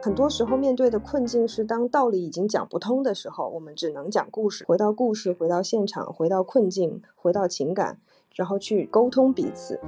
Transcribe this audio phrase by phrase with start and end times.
[0.00, 7.98] 很多时候面对的困境是，当道理已经讲不通的时候，我们只能讲故事，回到故事，回到现场，回到困境，回到情感，
[8.34, 9.78] 然后去沟通彼此。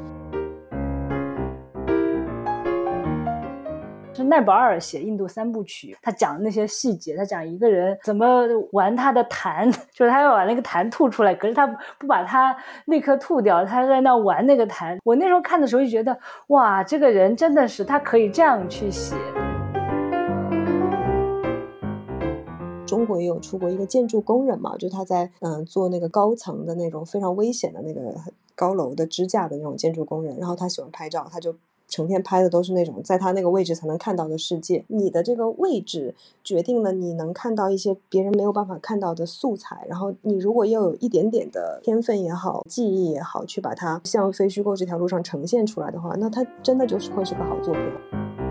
[4.13, 11.65] 是奈保尔写印度三部曲，他讲的那些细节，他讲一个人怎么玩他的痰， 就是他要把那个痰吐出来，可是他
[11.99, 12.55] 不把他
[12.85, 14.99] 那颗吐掉，他在那玩那个痰。
[15.05, 16.19] 我那时候看的时候就觉得，
[16.49, 19.15] 哇，这个人真的是他可以这样去写。
[22.91, 28.13] 中国也有出过一个建筑工人嘛，就他在嗯做那个高层的那种非常危险的那个
[28.57, 31.55] 高楼的支架的那种建筑工人，然后他喜欢拍照，他就
[31.87, 34.85] 成天拍的都是那种在他那个位置才能看到的世界。
[34.89, 48.50] 你的这个位置决定了你能看到一些别人没有办法看到的素材，然后你如果要有一点点的天分也好，记忆也好，去把它向非虚构这条路上呈现出来的话，那它真的就是会是个好作品。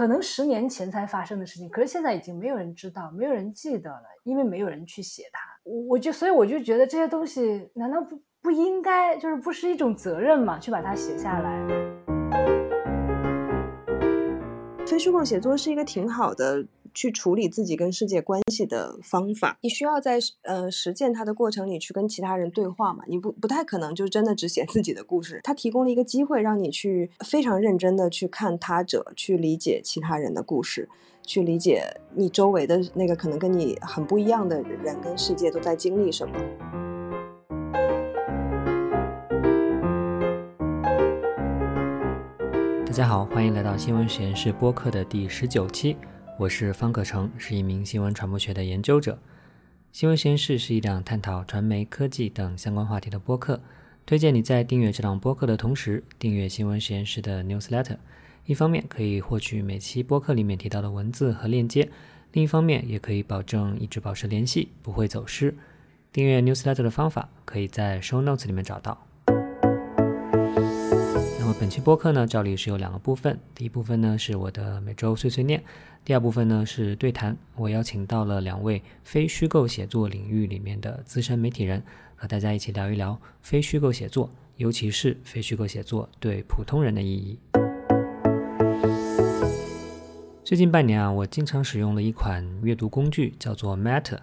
[0.00, 5.40] 可能十年前才发生的事情，可是现在已经没有人知道，没有人记得了，因为没有人去写它。
[5.62, 10.58] 我我就所以我就觉得这些东西难道不不应该就是不是一种责任嘛？
[10.58, 11.66] 去把它写下来。
[14.86, 16.64] 非虚构写作是一个挺好的。
[16.94, 23.04] 去处理自己跟世界关系的方法，你需要在呃实践它的过程里去跟其他人对话嘛？
[23.06, 25.40] 你不不太可能就真的只写自己的故事。
[25.42, 30.88] 它提供了一个机会，让你去非常认真的去看他者，去理解其他人的故事，
[31.24, 31.82] 去理解
[32.14, 36.34] 你周围的那个可能跟你很不一样的人跟世界都在经历什么。
[42.86, 45.96] 大家好，欢迎来到新闻实验室播客的第十九期。
[46.40, 49.18] 我是方可成，是一名新闻传播学的研究者。
[49.92, 53.60] 新闻实验室是一档探讨传媒、科技等相关话题的播客。
[54.06, 57.98] 推荐你在订阅这档播客的同时，订阅新闻实验室的 newsletter。
[58.46, 61.90] 一方面可以获取每期播客里面提到的文字和链接，
[62.32, 65.54] 另一方面也可以保证一直保持联系，不会走失。
[66.10, 69.06] 订阅 newsletter 的方法可以在 show notes 里面找到。
[71.58, 75.62] 本期播客呢，照例是有两个部分，第一部分呢是我的每周碎碎念。
[76.04, 81.82] 第二部分呢是对谈，我邀请到了两位非虚构写作领域里面的资深媒体人，
[82.14, 87.38] 和大家一起聊一聊非虚构写作，尤其是非虚构写作对普通人的意义。
[90.44, 94.18] 最近半年啊，我经常使用了一款阅读工具，叫做 Matter。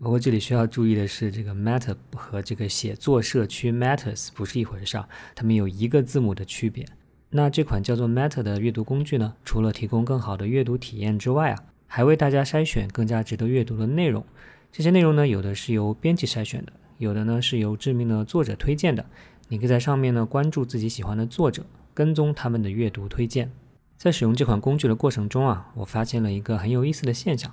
[0.00, 6.86] 不过这里需要注意的是，这个 Matter 和这个写作社区 Matters 不是一回事儿，它们有一个字母的区别。
[7.30, 14.24] 那这款叫做 Matter 的阅读工具呢，除了提供更好的阅读体验之外啊，还为大家筛选更加值得阅读的内容。
[14.70, 19.04] 这些内容呢，有的是由编辑筛选的，有的呢是由知名的作者推荐的。
[19.48, 23.50] 你可以在上面呢关注自己喜欢的作者，跟踪他们的阅读推荐。
[23.96, 27.52] 在使用这款工具的过程中啊，我发现了一个很有意思的现象，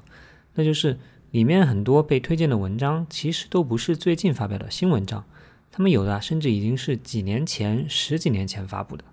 [0.53, 0.99] 那就是
[1.31, 5.25] 里面很多被推荐的文章其实都不是最近发表的新文章，
[5.71, 9.03] 他们有的甚至已经是几年前、十几年前发布的。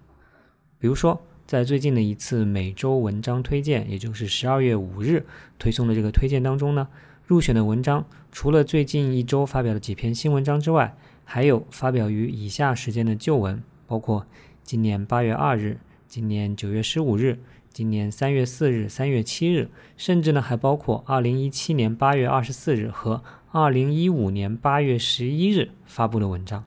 [0.79, 5.27] 比如说，在最近的一次每周文章推荐，也就是十二月五日
[5.59, 6.89] 推送的这个推荐当中呢，
[7.27, 14.25] 入选的文章除了最近一周发表的几篇新文章之外，还有发表于以下时间的旧文，包括
[14.63, 17.39] 今年八月二日、今年九月十五日、
[17.73, 26.65] 今年三月四日、三月七日，甚至呢还包括二零一七年八月二十四日和二零一五年八月十一日发布的文章。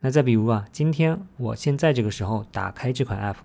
[0.00, 3.38] 那再比如啊，今天我现在这个时候打开这款 app。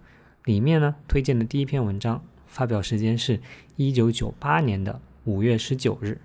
[0.45, 3.39] 里面呢推荐的第一篇文章发表时间是
[3.75, 6.21] 一九九八年的五月十九日。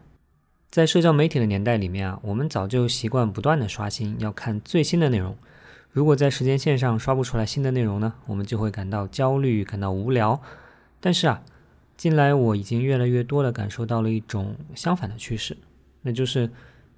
[0.71, 5.37] 在社交媒体的年代里面啊，我们早就习惯不断的刷新，要看最新的内容。
[5.91, 10.41] 如果在时间线上刷不出来新的内容呢，我们就会感到焦虑，感到无聊。
[11.05, 11.43] 但是啊，
[11.99, 15.55] 近来我已经越来越多的感受到了一种相反的趋势，
[16.01, 16.49] 那就是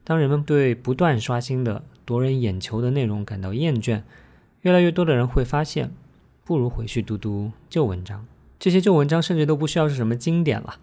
[0.05, 4.03] 当人们对不断刷新的夺人眼球的内容感到厌倦，
[4.61, 5.91] 越来越多的人会发现。
[6.45, 8.25] 不如回去读读旧文章，
[8.61, 10.79] 这些旧文章甚至都不需要是什么经典了。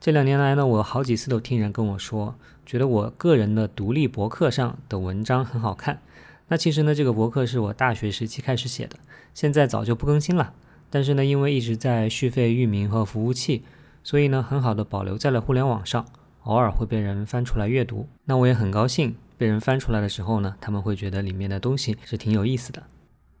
[0.00, 2.34] 这两年来呢，我好几次都听人跟我说，
[2.64, 6.00] 觉得我个人的独立博客上的文章很好看。
[6.48, 8.96] 那其实呢，这个博客是我大学时期开始写的，
[9.34, 10.54] 现在早就不更新了。
[10.92, 13.62] 但是呢，因为一直在续费域名和服务器，
[14.04, 16.04] 所以呢，很好的保留在了互联网上，
[16.42, 18.06] 偶尔会被人翻出来阅读。
[18.26, 22.82] 那我也很高兴，被人翻出来的时候呢，他们会觉得里面的东西是挺有意思的。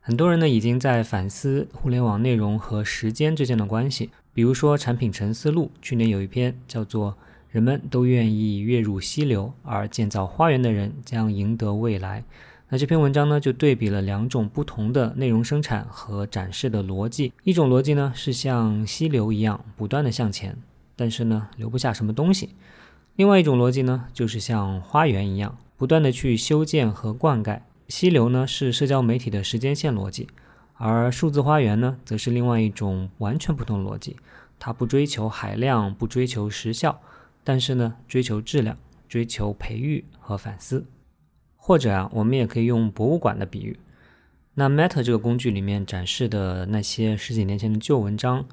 [0.00, 4.08] 很多人呢已经在反思互联网内容和时间之间的关系。
[4.32, 7.12] 比如说，产品沉思录去年有一篇叫做
[7.50, 12.20] 《人们都愿意跃入溪流，而建造花园的人将赢得未来》。
[12.74, 17.30] 那这篇文章呢，就对比了两种不同的内容生产和展示的逻辑。
[17.42, 20.56] 一种逻辑呢，是像溪流一样不断的向前，
[20.96, 22.48] 但是呢，留不下什么东西；
[23.16, 27.60] 另外一种逻辑呢，就是像花园一样，不断的去修建和灌溉。
[27.88, 30.26] 溪流呢，是社交媒体的时间线逻辑，
[30.78, 34.16] 而数字花园呢，则是另外一种完全不同的逻辑。
[34.58, 36.98] 它不追求海量，不追求时效，
[37.44, 38.74] 但是呢，追求质量，
[39.10, 40.86] 追求培育和反思。
[41.64, 43.78] 或者啊，我们也可以用博物馆的比喻。
[44.54, 48.44] 那 Meta 这个工具里面展示的那些十几年前的旧文章，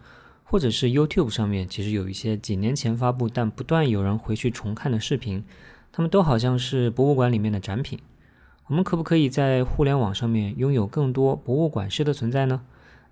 [0.43, 5.43] 或者是 YouTube 上面其实有一些几年前发布但不断有人回去重看的视频，
[5.91, 7.97] 他们都好像是博物馆里面的展品。
[8.67, 12.61] 我们可不可以在互联网上面拥有更多博物馆式的存在呢？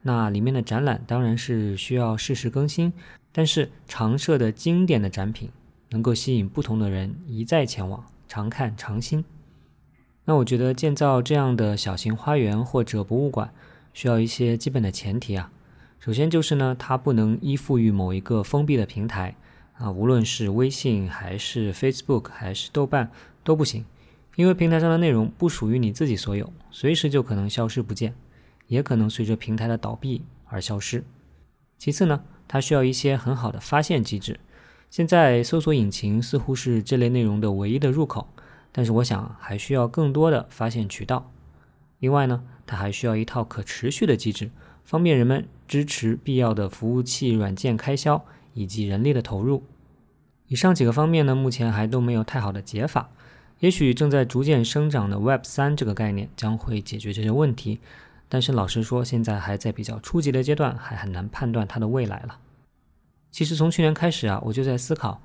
[0.04, 2.94] 那里面的展览当然是需要适时更新，
[3.32, 5.50] 但是常设的经典的展品
[5.90, 9.26] 能够吸引不同的人一再前往，常看常新。
[10.30, 13.50] 那我觉得建造这样的小型花园或者博物馆，
[13.94, 15.50] 需要一些基本的前提啊。
[16.02, 19.38] 首先就是呢，它不能依附于某一个封闭的平台
[19.78, 23.10] 啊，无论是微信还是 Facebook 还是豆瓣
[23.46, 23.86] 都不行，
[24.36, 28.14] 因为平台上的内容不属于你自己所有，随时就可能消失不见，
[28.68, 31.06] 也可能随着平台的倒闭而消失。
[31.78, 34.38] 其次呢，它需要一些很好的发现机制。
[34.90, 38.28] 现在搜索引擎似乎是这类内容的唯一的入口。
[38.78, 41.32] 但是我想还需要更多的发现渠道。
[41.98, 44.52] 另外呢，它还需要一套可持续的机制，
[44.86, 49.64] 方便人们支持必要的服务器软件开销以及人力的投入。
[50.46, 53.10] 以上几个方面呢，目前还都没有太好的解法。
[53.62, 57.80] 也许正在逐渐生长的 Web 三这个概念将会解决这些问题，
[58.30, 62.38] 但是老实说，现在还在比较初级的阶段，还很难判断它的未来了。
[63.32, 65.20] 其实从去年开始啊，我就在思考。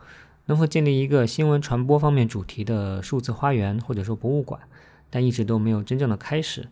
[0.47, 4.61] 能否建立一个新闻传播方面主题的数字花园或者说博物馆，
[5.09, 6.69] 但一直都没有真正的开始。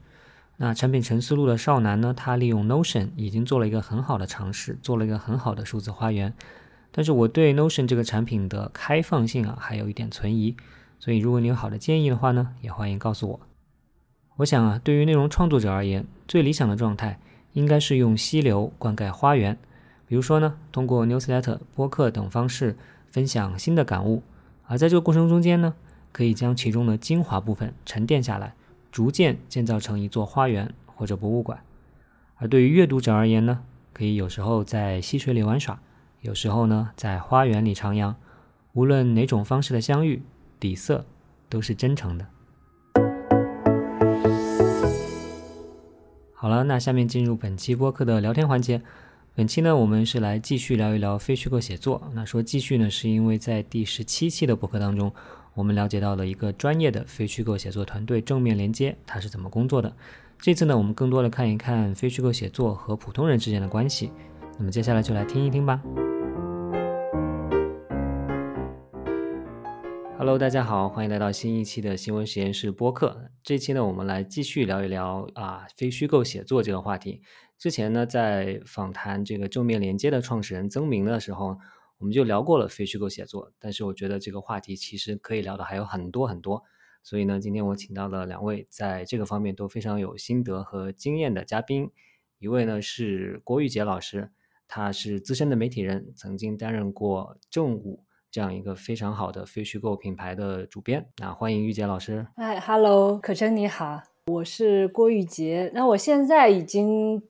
[0.56, 2.12] 那产品陈思路的少男呢？
[2.14, 6.34] 他利用 Notion 已经做了一个很好的尝试，做了一个很好的数字花园。
[6.90, 10.56] 但是我对 Notion 这个产品的开放性啊，还有一点存疑。
[10.98, 13.40] 所以如果你有好的建议的话呢，也欢迎告诉我。
[14.36, 17.18] 我想啊，对于内容创作者而言，最理想的状态
[17.52, 19.56] 应该是用溪流灌溉花园。
[20.06, 22.76] 比如说呢，通过 Newsletter、播客等方式。
[23.10, 24.22] 分享新的感悟，
[24.66, 25.74] 而在这个过程中间呢，
[26.12, 28.54] 可以将其中的精华部分沉淀下来，
[28.92, 31.62] 逐渐建造成一座花园或者博物馆。
[32.36, 33.62] 而对于阅读者而言呢，
[33.92, 35.80] 可以有时候在溪水里玩耍，
[36.20, 38.14] 有时候呢在花园里徜徉。
[38.72, 40.22] 无论哪种方式的相遇，
[40.60, 41.04] 底色
[41.48, 42.26] 都是真诚的。
[46.32, 48.80] 好了，那下面进入本期播客的聊天环节。
[49.36, 52.10] 本期呢，我们是来继续聊一聊非虚构写作。
[52.14, 55.10] 那说继续呢，是因为在第十七期的博客当中，
[55.54, 59.94] 我们了解到了一个专业的非虚构写作团队——正面连接，它是怎么工作的。
[60.40, 64.10] 这次呢，我们更多的看一看非虚构写作和普通人之间的关系。
[64.58, 65.80] 那么接下来就来听一听吧。
[70.18, 73.30] Hello，大家好，欢迎来到新一期的新闻实验室播客。
[73.44, 77.22] 这期呢，我们来继续聊一聊啊，非虚构写作这个话题。
[77.60, 81.58] 之前呢，在访谈这个正面连接的创始人曾明的时候，
[81.98, 83.52] 我们就聊过了非虚构写作。
[83.58, 86.62] 但是我觉得这个话题其实可以聊的还有很多很多。
[87.02, 91.90] 所以呢，今天我请到了两位在这个方面都非常有心得和经验的嘉宾。
[92.38, 94.30] 一位呢是郭玉杰老师，
[94.66, 101.10] 他是资深的媒体人，曾经担任过正午这样一个非常好的非虚构品牌的主编。
[101.18, 102.26] 那欢迎玉杰老师。
[102.36, 104.02] 哎，Hello，可真你好。
[104.30, 107.22] 我是郭玉洁，那我现在已经，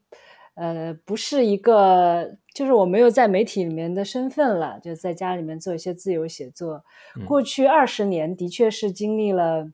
[0.54, 6.85] 呃，不是一个，就是我没有在媒体里面的身份了，就在家里面做一些自由写作。
[7.26, 9.73] 过去二十年的确是经历了，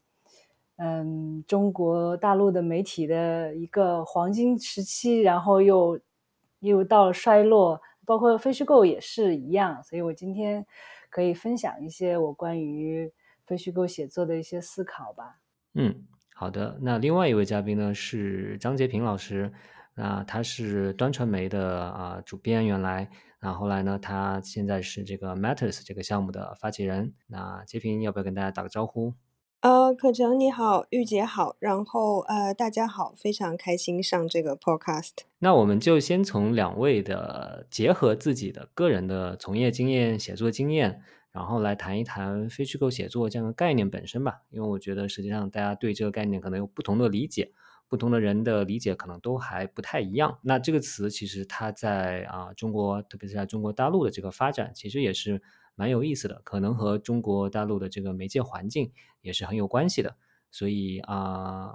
[0.76, 5.99] 嗯，中国大陆的媒体的一个黄金时期，然后又
[6.61, 9.83] 又到了衰落，包括非虚构也是一样。
[9.83, 10.64] 所以我今天
[11.11, 13.12] 可以分享一些我关于
[13.47, 15.40] 非虚构写作的一些思考吧。
[15.75, 16.06] 嗯。
[16.38, 19.50] 好的，那另外一位嘉宾呢是张杰平老师，
[19.95, 23.09] 那他是端传媒的啊主编，原来，
[23.40, 27.14] 那后来呢，他现在是这个 Matters 这个项目的发起人。
[27.28, 29.14] 那杰平要不要跟大家打个招呼？
[29.61, 35.12] 呃，可成你好，玉姐好，然后呃大家好，非常开心上这个 Podcast。
[35.38, 41.00] 那我们就先从两位的结合自己的个人的从业经验、写作经验。
[41.37, 47.52] 然后来谈一谈非虚构写作这样的概念本身吧，因为我觉得实际上大家对这个概念可能有不同的理解，
[47.88, 50.38] 不同的人的理解可能都还不太一样。
[50.40, 55.43] 那这个词其实它在啊中国，特别是在中国大陆的这个发展，其实也是
[55.75, 58.90] 蛮有意思的，可能和中国大陆的这个媒介环境
[59.21, 60.16] 也是很有关系的。
[60.50, 61.75] 所以啊，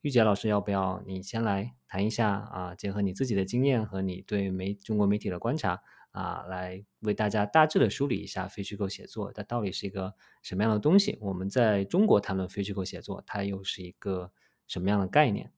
[0.00, 2.74] 玉洁老师，要不要你先来谈一下啊？
[2.74, 5.82] 结合你自己的经验和你对媒中国媒体的观察
[6.14, 11.18] 啊，来为大家大致的梳理一下非虚构写作它到底是一个什么样的东西？
[11.20, 14.30] 我们在中国谈论非虚构写作，它又是一个
[14.68, 15.50] 什么样的概念？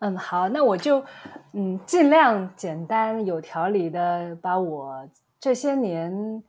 [0.00, 1.04] 嗯，好，那我就
[1.52, 6.42] 嗯尽量简单有条理的把我这些年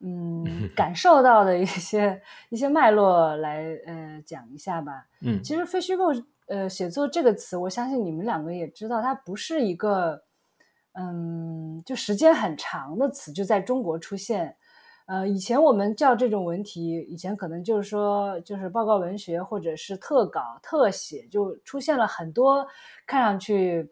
[0.00, 5.06] 嗯感受到的一些一些脉络来呃讲一下吧。
[5.22, 6.08] 嗯，其实非虚构
[6.48, 10.22] 呃写作这个词，我相信你们两个也知道，它不是一个
[10.92, 14.56] 嗯就时间很长的词，就在中国出现。
[15.06, 22.64] 呃，以前我们叫这种文体，以前可能就是说，就是报告文学或者是特稿、特写，就出现了很多
[23.08, 23.90] 看上去，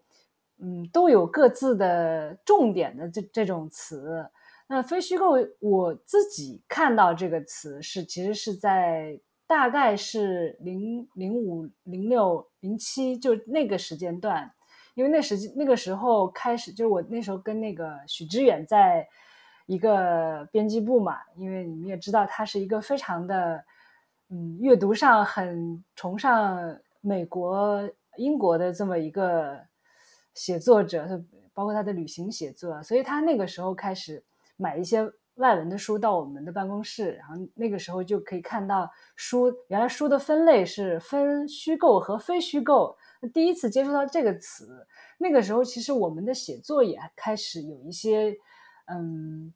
[0.60, 4.24] 嗯，都有各自的重点的这这种词。
[4.68, 14.52] 那非虚构，我自己看到这个词是，其实是在大概是零零五、零六、零七，就那个时间段，
[14.98, 19.08] 因为那时那个时候开始，就是我那时候跟那个许知远在。
[19.70, 23.62] 一个编辑部嘛，因为你们也知道，他是一个非常的，
[24.30, 27.86] 嗯，阅读上很崇尚美国、
[28.16, 29.60] 英国的这么一个
[30.32, 34.24] 写作者，包括他的旅行写作，所以他那个时候开始
[34.56, 35.02] 买一些
[35.34, 42.96] 外文的书到我们的办公室，然后那个时候就可以看到书，原来书的分类是分虚构和非虚构。
[43.32, 44.86] 第一次接触到这个词，
[45.18, 48.36] 那个时候其实我们的写作也开始有一些，
[48.86, 49.52] 嗯。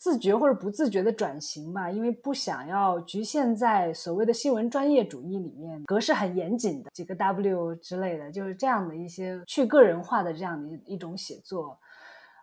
[0.00, 11.76] 自觉或者不自觉的转型吧，因为不想要局限在所谓的新闻专业主义里面，格式很严谨的几个 W 之类的，就是这样的一些去个人化的这样的一种写作，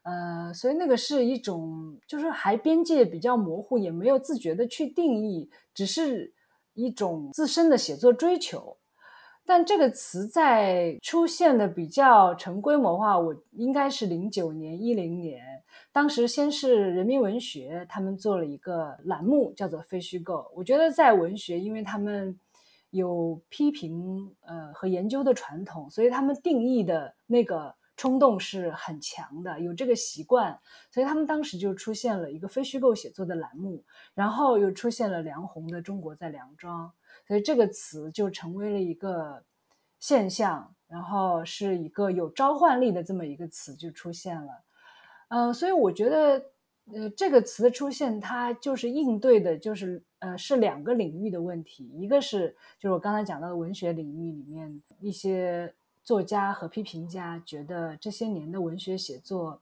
[0.04, 6.34] 呃，所以那个是一种就是还边界比较模糊，也没有自觉的去定义，只是
[6.74, 8.76] 一种自身的写作追求。
[9.46, 15.44] 但这个词在出现的比较成规模化，我应该是零九年、一零年。
[15.92, 20.52] 当时先是人民文学，他们做了一个栏目，叫做“非虚构”。
[20.56, 22.38] 我觉得在文学，因为他们
[22.90, 30.60] 有批评呃和研究的传统，所以他们定义的那个冲动是很强的，有这个习惯，
[30.92, 33.84] 所以他们当时就出现了一个非虚构写作的栏目，
[34.16, 36.88] 然后又出现了梁鸿的《中国在梁庄》。
[37.28, 39.44] 所以这个词就成为了一个
[40.00, 44.64] 现象，然后是一个有召唤力的这么一个词就出现了。
[45.30, 46.46] 嗯，所以我觉得，
[46.94, 51.90] 呃，这个词的出现，它就是应对的，就是呃，是两个领域的问题。
[51.96, 59.60] 一个是就是我刚才讲到的文学领域里面，一些作家和批评家觉得这些年的文学写作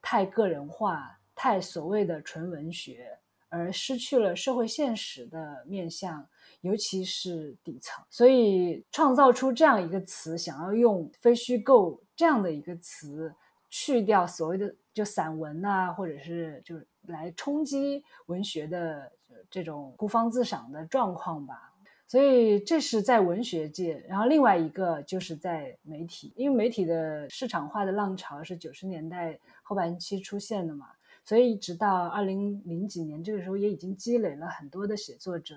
[0.00, 3.18] 太个人化，太所谓的纯文学，
[3.56, 6.28] 而失去了社会现实的面向。
[6.62, 13.32] 尤其是底层，所以创造出这样一个词，想要用非虚构这样的一个词，
[13.70, 19.12] 去掉所谓的就散文啊，或者是就是来冲击文学的
[19.48, 21.72] 这种孤芳自赏的状况吧。
[22.08, 30.86] 所以这是在文学界，然后另外一个就是在媒体，因为媒体的市场化的浪潮是九十年代后半期出现的嘛，
[31.26, 35.56] 所以直到二零零几年这个时候，也已经积累了很多的写作者。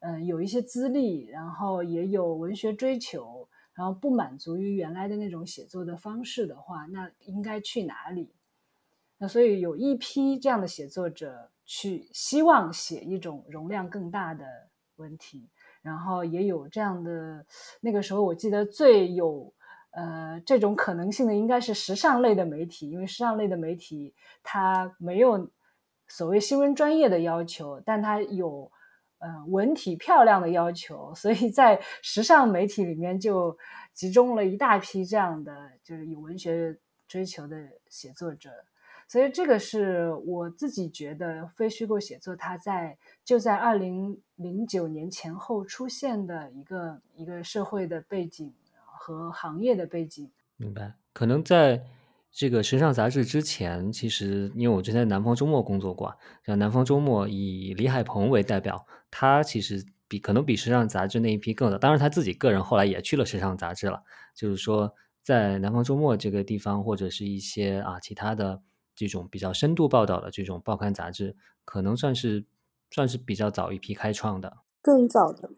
[0.00, 8.32] 嗯，有一些资历，然后也有文学追求，然后不满足于原来的那种写作的方式的话，那应该去哪里？
[9.18, 14.44] 那所以有一批这样的写作者去希望写一种容量更大的
[14.96, 15.50] 文体，
[15.82, 17.44] 然后也有这样的。
[17.80, 19.52] 那个时候我记得最有
[19.90, 25.50] 呃这种可能性的应该是时尚类的媒体，因为时尚类的媒体它没有
[26.08, 28.70] 所谓新闻专业的要求，但它有。
[29.22, 33.54] 呃，文体漂亮的要求，所以在时尚媒体里面就
[33.92, 38.48] 集中了一大批这样的，就是有文学追求的写作者。
[39.06, 48.54] 所以这个是我自己觉得非虚构写作，它在就在二零零九年前后出现的一个一个社会的背景
[49.02, 50.30] 和行业的背景。
[50.56, 51.86] 明白，可能在。
[52.32, 56.16] 这个时尚杂志之前，其实因为我之前在南方周末工作过，
[56.46, 61.76] 像南方周末以李海鹏为代表，他其实比可能比时尚杂志那一批更早。
[61.76, 64.00] 当然他自己个人后来也去了时尚杂志了。
[64.32, 68.62] 就是说，在南方周末这个地方，或者是一些啊其他的
[68.94, 72.44] 这种比较深度报道的这种报刊杂志，可能算是
[72.92, 75.50] 算是比较早一批开创的，更早的。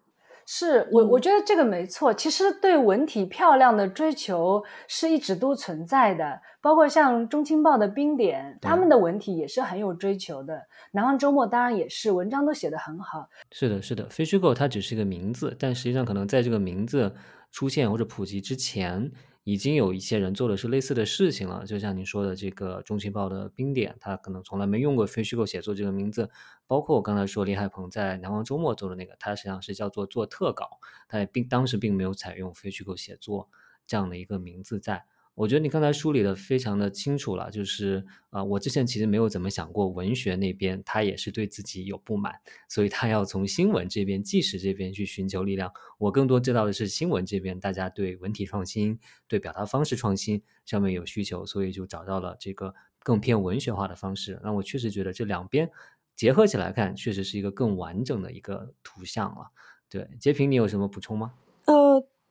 [0.54, 2.12] 是我，我觉得这个没错。
[2.12, 10.60] 其实对文体漂亮的追求是一直都存在的，包括像《中青报》的冰点，他们的文体也是很有追求的。
[10.90, 13.30] 南方周末当然也是，文章都写得很好。
[13.50, 17.10] 是的，是的，非虚构它只是一个名字，但实际上可能在这个名字
[17.50, 19.10] 出现或者普及之前，
[19.44, 21.64] 已经有一些人做的是类似的事情了。
[21.66, 26.30] 就像你说的这个《中情报》的冰点，他可能从来没用过“非虚构写作”这个名字。
[26.66, 33.48] 包括我刚才说李海鹏在南方周末做的那个，他实际上是叫做做特稿，他也并当时并没有采用“非虚构写作”
[33.86, 35.04] 这样的一个名字在。
[35.34, 42.34] 我觉得你刚才梳理的非常的清楚了，就是啊，我之前其实没有怎么想过文学那边他也是对自己有不满，
[42.68, 45.72] 所以他要从新闻这边、纪实这边去寻求力量。
[45.98, 54.38] 我更多知道的是新闻这边，大家对文体创新、对表达方式创新上面有需求，所以就找到了这个更偏文学化的方式。
[54.42, 55.70] 那我确实觉得这两边
[56.14, 59.50] 结合起来看，确实是一个更完整的一个图像了。
[59.88, 61.32] 对，截屏，你有什么补充吗？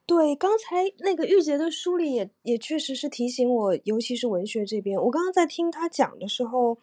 [0.05, 5.01] 对，刚才那个玉洁的书里也也确实是提醒我，尤其是文学这边。
[5.01, 6.77] 我刚刚在听他讲的时候，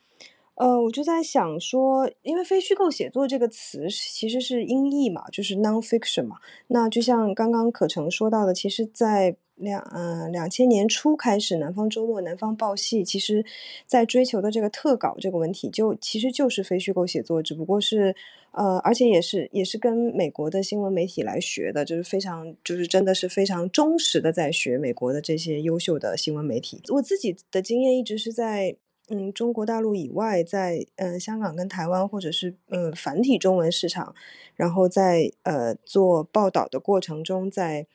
[0.54, 6.38] 呃，我就在想说，因为非虚构写作这个词其实是音译嘛，就是 nonfiction 嘛。
[6.68, 13.44] 那就像刚刚可成说到的，其实，在两嗯两千年初开始，南方周末、南方报系，其实
[13.86, 18.14] 在追求的这个特稿这个问题，就其实就是非虚构写作，只不过是。
[18.52, 26.80] 呃，而且也是也是跟美国的新闻媒体来学的，就是非常就是真的是非常忠实的在学美国的这些优秀的新闻媒体。
[26.88, 28.74] 我自己的经验一直是在
[29.10, 34.14] 嗯中国大陆以外，在嗯香港跟台湾或者是嗯繁体中文市场，
[34.56, 37.86] 然后在呃做报道的过程中，在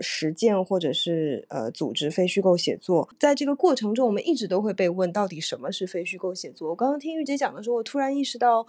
[0.00, 3.08] 实践或者是呃组织非虚构写作。
[3.18, 6.70] 在这个过程中，我们一直都会被问到底什么是非虚构写作。
[6.70, 8.66] 我刚刚听玉姐讲的时候，我突然意识到。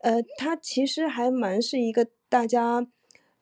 [0.00, 2.86] 呃，他其实还蛮是一个大家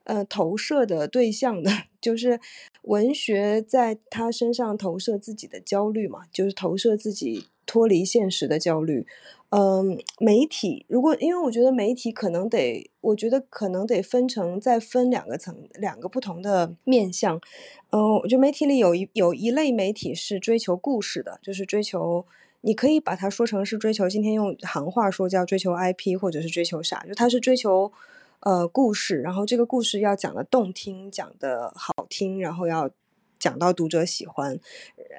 [0.04, 2.40] 呃投射的对象的， 就是
[2.84, 9.06] 文学在他身上投射自己的焦虑嘛，就是投射自己脱离现实的焦虑。
[9.50, 17.40] 嗯，媒体如果因为我觉得媒体可能得，我觉得可能得分成再分两个层，两个不同的面向。
[17.90, 22.24] 嗯，我觉得媒体里有一有一类媒体是追求故事的，就是追求。
[22.62, 27.04] 你可以把它说成是追求，今天用行话说叫追求 IP，或者是追求啥？
[27.06, 27.92] 就它是追求，
[28.40, 32.90] 呃，故事，然后这个故事要讲的动听，讲的好听，然后要
[33.38, 34.58] 讲到读者喜欢，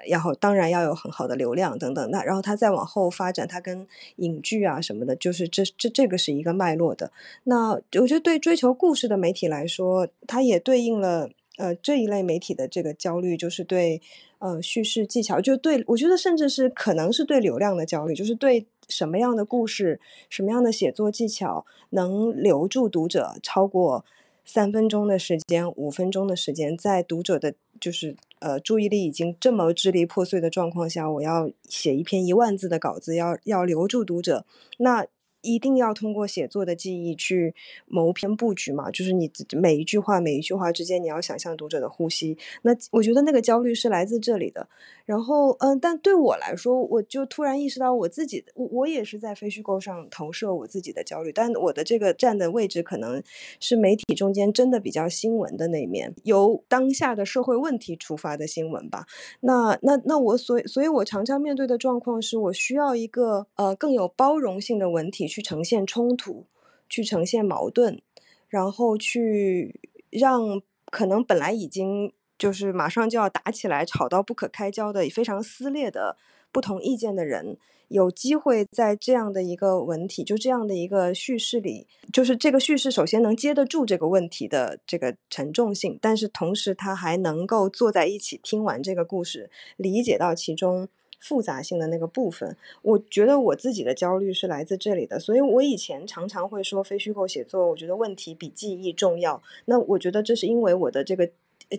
[0.10, 2.12] 然后当然要有很好的流量等等。
[2.12, 7.12] 那然后它再往后发展，它跟影剧啊什么的，就是这这这个是一个脉络的。
[7.44, 14.02] 那我觉得对追求故事的媒体来说，它也对应了呃这一类媒体的这个焦虑，就是对。
[14.40, 20.00] 呃，叙事技巧就对我觉得，甚至是可能是对流量的焦虑，就是对什么样的故事、
[20.30, 24.06] 什么样的写作技巧能留住读者超过
[24.48, 34.46] 三分钟的时间、五分钟的时间，在读者的，就是呃注意力已经这么支离破碎的状况下，我要写一篇一万字的稿子，要要留住读者，
[34.80, 35.06] 那。
[35.48, 37.56] 一定要通过写作的记忆去
[37.86, 38.92] 谋篇布局嘛？
[38.92, 42.38] 就是你每一句话每一句话之间，你要想象读者的呼吸。
[42.64, 44.68] 那我觉得那个焦虑是来自这里的。
[45.06, 51.32] 然后，嗯，但对我来说，我就突然意识到我自己，我我也是在非虚构上投射我自己的焦虑。
[51.32, 53.24] 但我的这个站的位置可能
[53.62, 59.06] 是媒体中间真的比较新闻的那一面，由当下的社会问题出发的新闻吧。
[59.40, 66.48] 那那那我所所以，我常常面对的状况是我需要一个呃更有包容性的文体去去呈现冲突，
[66.90, 68.02] 去呈现矛盾，
[68.50, 72.12] 然后去让可能本来已经。
[72.40, 76.16] 就是马上就要打起来、吵到不可开交的、非常撕裂的
[76.52, 90.88] 不同意见的人，有机会在这样的一个文体、就这样的一个叙事里，就是这个叙事首先能接得住这个问题的这个沉重性，但是同时他还能够坐在一起听完这个故事，理解到其中
[91.20, 92.56] 复杂性的那个部分。
[92.82, 99.42] 我觉得我自己的焦虑是来自这里的，所以我以前常常会说非虚构写作，我觉得问题比记忆重要。
[99.66, 101.30] 那我觉得这是因为我的这个。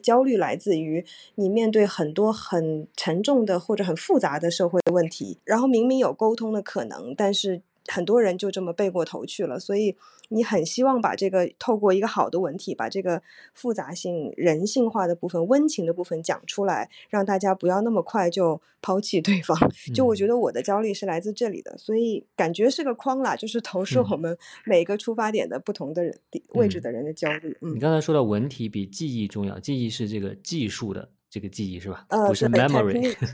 [0.03, 1.03] 焦虑来自于
[1.37, 7.62] 你面对很多很沉重的或者很复杂的社会问题，然后明明有沟通的可能，但是。
[7.88, 9.96] 很多人就这么背过头去了，所以
[10.29, 13.22] 你很希望把这个透过一个好的文体，把这个
[13.55, 19.57] 复杂性、人性化的部分、温情的部分讲出来，让大家不要那么快就抛弃对方。
[19.94, 26.14] 就我觉得我的焦虑是来自这里的，所以感觉是个框啦，就是投射我们每个出发点的不同的人
[26.51, 27.57] 位置的人的焦虑。
[27.62, 32.05] 嗯，你刚才说到文体比记忆重要，记忆是这个技术的这个记忆是吧？
[32.11, 33.16] 呃，不是 memory。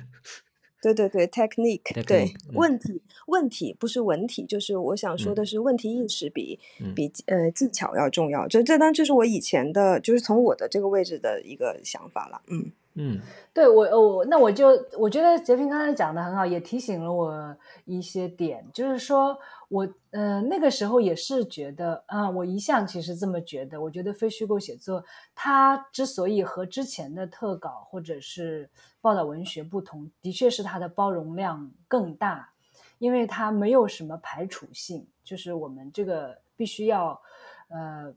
[0.92, 6.58] 对对对，technique，对问题问题不是文体，就是我想说的是问题意识比
[6.94, 8.46] 比呃技巧要重要。
[8.46, 12.42] 这这当然这是我以前的，就是从我的这个位置的一个想法了。
[12.48, 13.20] 嗯嗯，
[13.52, 19.36] 对我我那我就我觉得杰平刚才讲的很好，也提醒了我一些点，就是说
[19.68, 25.04] 我呃那个时候也是觉得啊、我一向其实这么觉得，我觉得非虚构写作
[25.34, 32.52] 它之所以和之前的特稿或者是报道文学不同，的确是它的包容量更大，
[32.98, 37.20] 因为它没有什么排除性，就是我们这个必须要
[37.66, 38.14] 呃。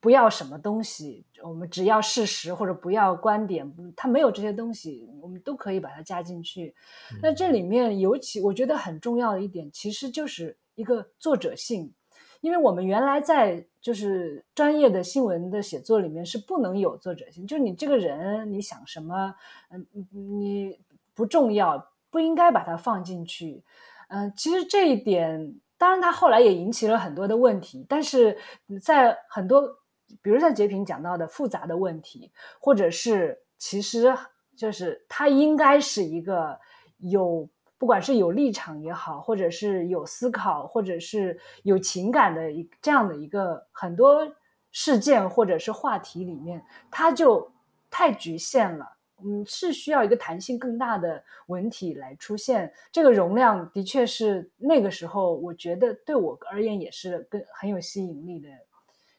[0.00, 6.74] 不要什么东西，我们只要事实或者不要观点，它没有这些东西，我们都可以把它加进去。
[7.22, 11.92] 那这里面尤其我觉得很重要的一点，其实就是一个作者性，
[12.40, 19.34] 因为我们原来在就是专业的新闻的写作里面是不能有作者性，就是你这个人你想什么，
[19.68, 20.78] 嗯，你
[21.14, 23.62] 不重要，不应该把它放进去。
[24.08, 28.38] 嗯、其实这一点，当然它后来也引起了很多的问题，但是
[28.80, 29.76] 在很多。
[30.22, 34.14] 比如像截屏讲到的复杂的问题，或者是其实
[34.56, 36.58] 就是它应该是一个
[36.98, 44.30] 有不管是有立场也好，或者是有思考，或者是有情感的一这样的一个很多
[44.70, 47.50] 事件或者是话题里面，它就
[47.90, 48.96] 太局限了。
[49.22, 52.72] 嗯，是需要一个弹性更大的文体来出现。
[52.90, 58.48] 这个容量的确是那个时候，我觉得对我而言也是更很有吸引力的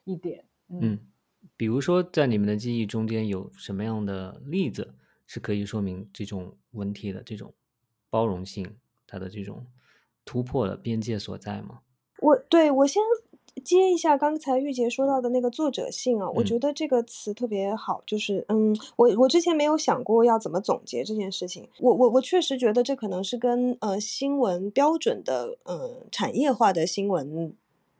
[0.02, 0.44] 一点。
[0.80, 0.98] 嗯，
[1.56, 4.94] 比如说在你们的记忆中间有什么样的例子
[5.26, 7.52] 是可以说明这种文体的这种
[8.08, 9.66] 包容性，它的这种
[10.24, 11.80] 突破的边界所在吗？
[12.20, 13.02] 我对我先
[13.64, 27.56] 接一下刚才玉洁说到的那个作者性啊，我嗯觉得这个词特别好，就是嗯，我我之前没有想过要怎么总结这件事情，我我我确实觉得这可能是跟呃新闻标准的呃产业化的新闻。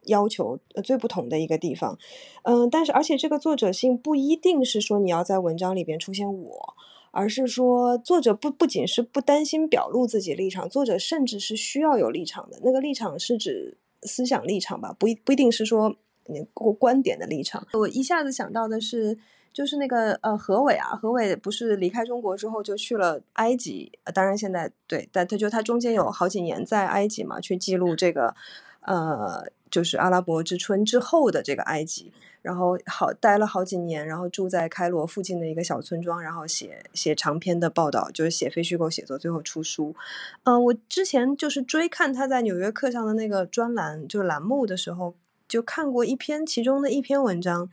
[0.07, 1.99] 要求呃最不同的一个地方，
[2.43, 6.75] 嗯、但是而且这个作者性不一定是说你要在文章里边出现我，
[7.11, 12.59] 而是说作者不不仅是不担心表露自己立场，作者甚至是需要有立场的。
[12.63, 15.95] 那个立场是指思想立场吧，不一不一定是说
[16.27, 17.67] 你过观点的立场。
[17.75, 19.17] 我一下子想到的是，
[19.53, 28.35] 就是那个呃何伟啊，何伟不是离开中国之后就去了埃及，当然现在对，但他就他中间有好几年在埃及嘛，去记录这个
[28.81, 32.13] 呃就是阿拉伯之春之后的这个埃及。
[32.43, 39.95] 然后好待了好几年，然后住在开罗附近的一个小村庄，然后写写长篇的报道，就是写非虚构写作，最后出书。
[40.43, 45.15] 嗯、我之前就是追看他在《纽约客》上的那个专栏，就是栏目的时候，
[45.47, 47.71] 就看过一篇其中的一篇文章，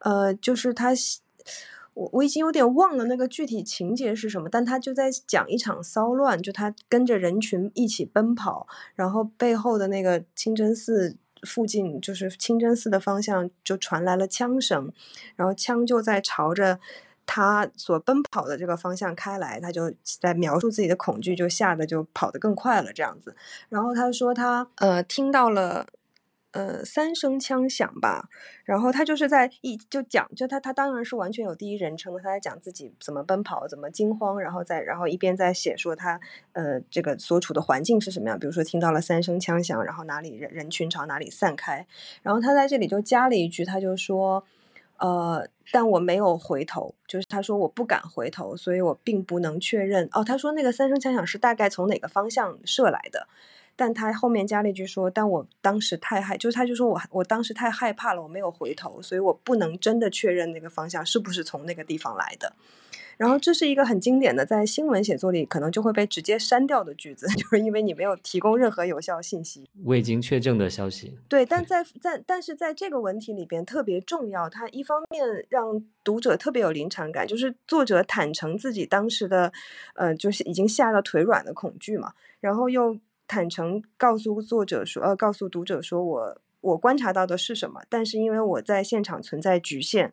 [0.00, 0.90] 呃，就是他。
[1.94, 14.92] 我我已经有点忘了那个具体情节是什么，但他就在讲一场骚乱，就他跟着人群一起奔跑，然后背后的那个清真寺附近，就是清真寺的方向就传来了枪声，
[15.36, 16.78] 然后枪就在朝着
[17.26, 23.34] 他所奔跑的这个方向开来，他就在描述自己的恐惧，就吓得就跑得更快了这样子。
[23.68, 25.86] 然后他说他呃听到了。
[26.52, 28.28] 呃，三声枪响吧，
[28.64, 36.20] 然后他就是在一就讲，就他他当然是完全有第一人称的，他在讲自己怎么奔跑，怎么惊慌，然后再然后一边在写说他
[36.52, 41.86] 呃这个所处的环境是什么样，比如说听到了三声枪响，然后哪里人人群朝哪里散开，
[42.22, 44.44] 然后他在这里就加了一句，他就说。
[45.02, 50.06] 呃，但我没有回头，就是他说我不敢回头，所以我并不能确认。
[50.12, 53.26] 哦，他说那个三声枪响是大概从哪个方向射来的，
[53.80, 62.52] 但他后面加了一句说，但我当时太害，就是他就说我我当时太害怕了，我没有回头，所以我不能真的确认那个方向是不是从那个地方来的。
[63.16, 69.66] 然后这是一个很经典的，在新闻写作里可能就会被直接删掉的句子， 就是因为你没有提供任何有效信息。
[69.84, 71.18] 未经确证的消息。
[71.26, 79.50] 对，但在在但是在这个文体里边特别重要，它一方面让读者特别有临场感，就是作者坦诚自己当时的，
[79.94, 82.98] 呃，就是已经吓到腿软的恐惧嘛，然后又
[83.30, 90.12] 坦诚告诉作者说，呃，告诉读者说我我观察到的是什么，但是因为我在现场存在局限。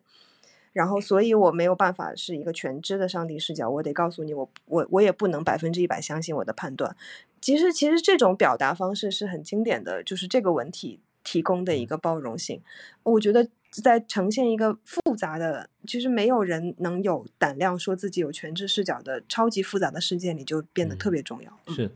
[0.72, 6.94] 然后，所以我没有办法是一个全知的上帝视角，我得告诉你，我我我也不能百分之一百相信我的判断。
[7.40, 12.62] 其实，其实这种表达方式是很经典的，就是这个文体提供的一个包容性。
[13.02, 21.50] 我觉得在呈现一个复杂的，其实没有人能有胆量说自己有全知视角的超级复杂的世界里，就变得特别重要。
[21.66, 21.90] 嗯是，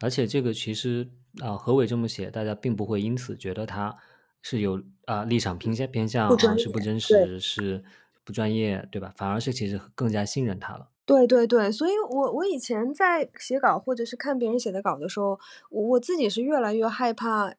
[0.00, 1.08] 而且这个其实
[1.42, 3.96] 啊、何伟这么写，大家并不会因此觉得他
[4.42, 7.84] 是有啊、立场偏向偏向啊，不专业是不真实，是
[8.24, 9.12] 不专业，对吧？
[9.16, 10.88] 反而是其实更加信任他了。
[11.04, 15.38] 对对对，所以我我以前在写稿或者是看别人写的稿的时候，
[15.70, 17.54] 我我自己是越来越害怕，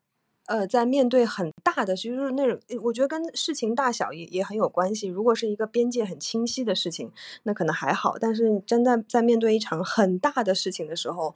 [0.47, 5.07] 呃，在面对很大的，就是那种，我觉得跟事情大小也也很有关系。
[5.07, 7.11] 如果是一个边界很清晰的事情，
[7.43, 8.17] 那可能还好。
[8.17, 11.35] 但是真的在面对一场很大的事情的时候，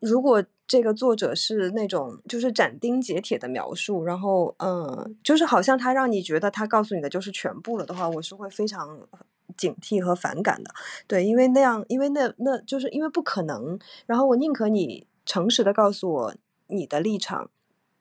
[0.00, 9.06] 如果这个作者是那种就是斩钉截铁的描述，然后嗯，就是好像他让你觉得他告诉你的就是全部了的话，我是会非常
[9.58, 10.70] 警惕和反感的。
[11.06, 13.78] 对，因为那样，因为那那就是因为不可能。
[14.06, 16.34] 然后我宁可你诚实的告诉我
[16.68, 17.50] 你的立场。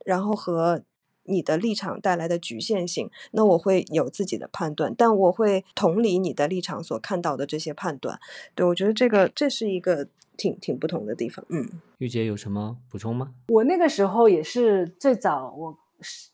[0.08, 0.82] 然后和
[1.24, 8.18] 你的立场带来的局限性，那我会有自己的判断，但我会同理你的立场所看到的这些判断。
[8.56, 11.44] 对我觉得这个这是一个挺挺不同的地方。
[11.50, 11.68] 嗯，
[11.98, 13.34] 玉洁有什么补充吗？
[13.50, 15.78] 我那个时候也是最早我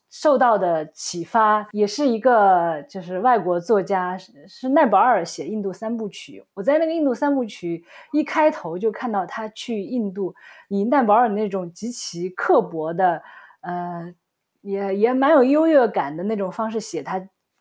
[0.08, 6.44] 受到的启发，也是一个就是外国作家是奈保尔写印度三部曲。
[6.54, 10.32] 我在那个印度三部曲一开头就看到他去印度，
[10.68, 13.20] 以奈保尔那种极其刻薄的。
[13.64, 14.14] 呃，
[14.60, 17.18] 也也蛮有优越感的那种方式写他，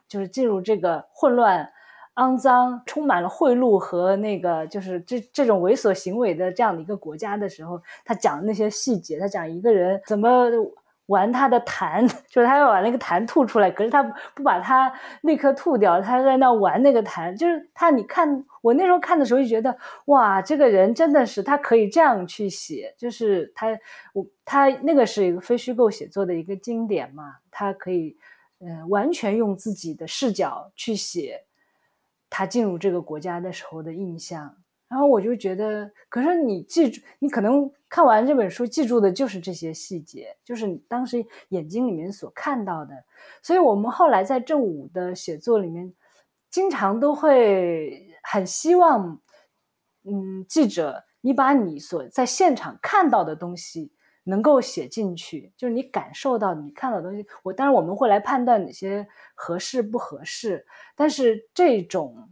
[0.07, 1.71] 就是进入这个混乱、
[2.15, 10.29] 肮脏、充满了贿赂和那个就是这这种猥琐行为的这样的一个国家的时候，他讲那些细节，他讲一个人怎么。
[11.13, 14.01] 玩他的痰， 就是他要把那个痰吐出来，可是他
[14.33, 17.37] 不把他那颗吐掉，他在那玩那个痰。
[17.37, 23.67] 就是他，你看我那时候看的时候就觉得，哇，这个人真的是他可以这样去写，就是他，
[24.13, 28.17] 我他那个是一个非虚构写作的一个经典嘛，他可以，
[28.59, 31.43] 嗯，完全用自己的视角去写
[32.29, 34.55] 他进入这个国家的时候的印象。
[34.93, 42.93] 然后我就觉得，可是你记住，你可能看完这本书记住的就是这些细节，就是你当时眼睛里面所看到的。
[43.41, 45.91] 所以我们后来在正午的写作里面，
[46.51, 49.19] 经常都会很希望，
[50.03, 53.91] 嗯，记者你把你所在现场看到的东西
[54.25, 57.25] 能够写进去，就是你感受到你看到的东西。
[57.41, 62.29] 我当然我们会来判断哪些合适不合适，但是这种。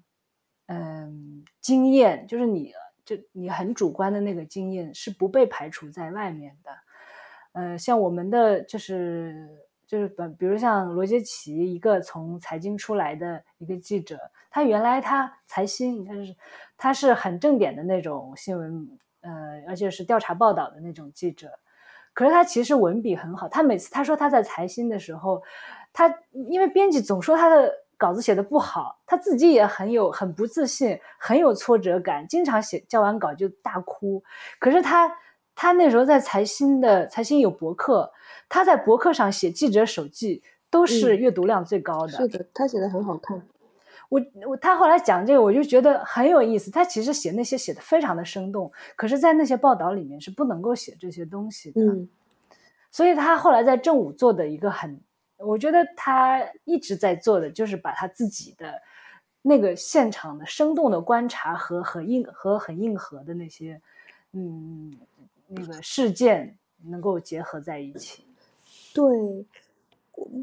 [0.74, 2.72] 嗯，经验就是你，
[3.04, 6.72] 就你很主观的那个经验是不被排除在外面的。
[7.52, 9.50] 呃，像我们的就是
[9.86, 14.18] 就是本，比如像罗杰奇，一个从财经出来的一个记者，
[14.50, 16.34] 他原来他财新，你看是
[16.78, 21.52] 他是很正点的那种新闻，呃，而且是调查报道的那种记者。
[22.14, 25.44] 可是他其实文笔很好，他每次他说他在财新的时候，
[25.92, 27.74] 他因为编辑总说他的。
[28.02, 34.24] 稿子写的不好，他自己也很有很不自信，很有挫折感，经常写交完稿就大哭。
[34.58, 35.16] 可是他
[35.54, 38.12] 他那时候在财新的财新有博客，
[38.50, 42.10] 他在博客上写记者手记都是阅读量最高的。
[42.10, 43.40] 是的，他写的很好看。
[44.10, 46.72] 我我他后来讲这个，我就觉得很有意思。
[46.72, 51.80] 他其实写那些写的非常的生动，可是，在那些报道里面是不能够写这些东西的。
[51.82, 52.10] 嗯，
[52.90, 55.00] 所以他后来在正午做的一个很。
[55.44, 58.82] 我觉得他一直在做的就是把他自己的
[59.42, 63.82] 那个现场的生动的观察和很硬和很硬核的那些
[64.34, 64.96] 嗯
[65.48, 68.24] 那个事件能够结合在一起。
[68.94, 69.46] 对，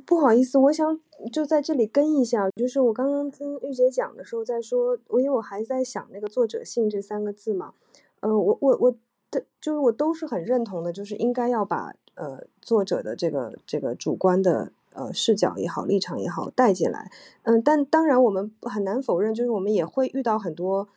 [0.05, 1.01] 不好意思，我想
[1.33, 7.75] 就在这里跟一下，就是我刚刚听玉姐讲的时候在说，我因为我还在想那个作者性这三个字嘛，
[8.21, 8.91] 呃，我我我
[9.31, 14.73] 的就是我都是很认同的，就是应该要把呃作者的这个这个主观的。
[14.99, 17.09] 呃，视角也好，立场也好，带进来，
[17.43, 20.89] 嗯，但当然我们很难否认，就是我们也会遇到很多，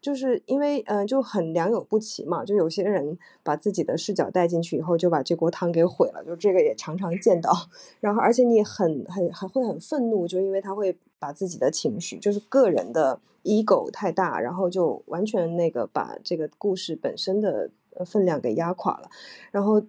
[0.00, 7.52] 就是因为嗯，就很良莠不齐嘛，就有些人把自己的视角带进去以后，就把这锅汤给毁了，就这个也常常见到。
[8.00, 17.70] 然后，而且你很很很会很愤怒，就因为他会把自己的情绪，就是个人的 ego 太大，然后就完全那个把这个故事本身的
[18.06, 19.10] 分量给压垮了，
[19.50, 19.82] 然后。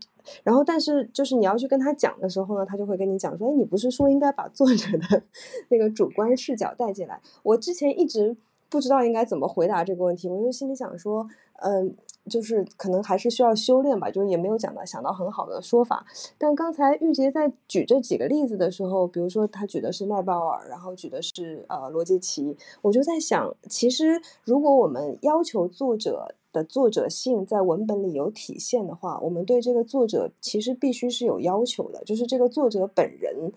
[0.43, 5.21] 然后，但是就是你要去跟他讲的时候呢，他就会跟你讲说：“哎，你不是说应该把作者的
[5.69, 8.35] 那个主观视角带进来？”我之前一直
[8.67, 11.27] 不知道应该怎么回答这个问题，我就心里想说
[11.61, 11.95] ：“嗯，
[12.27, 16.03] 就是可能还是需要修炼吧，就是也没有讲到想到很好的说法。”
[16.39, 32.01] 但刚才玉洁在举这几个例子的时候，比如说他举的是奈保尔，然后举的是呃罗杰奇，我就在想，其实如果我们要求作者，的作者性在文本里有体现的话，我们对这个作者其实必须是有要求的。
[32.05, 33.51] 就是这个作者本人，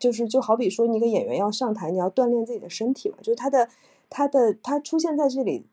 [0.00, 3.16] 就是就好比说，你一个演员要上台，你要锻炼自己的身体嘛。
[3.20, 3.68] 就是他的
[4.08, 5.66] 他的他出现在这里，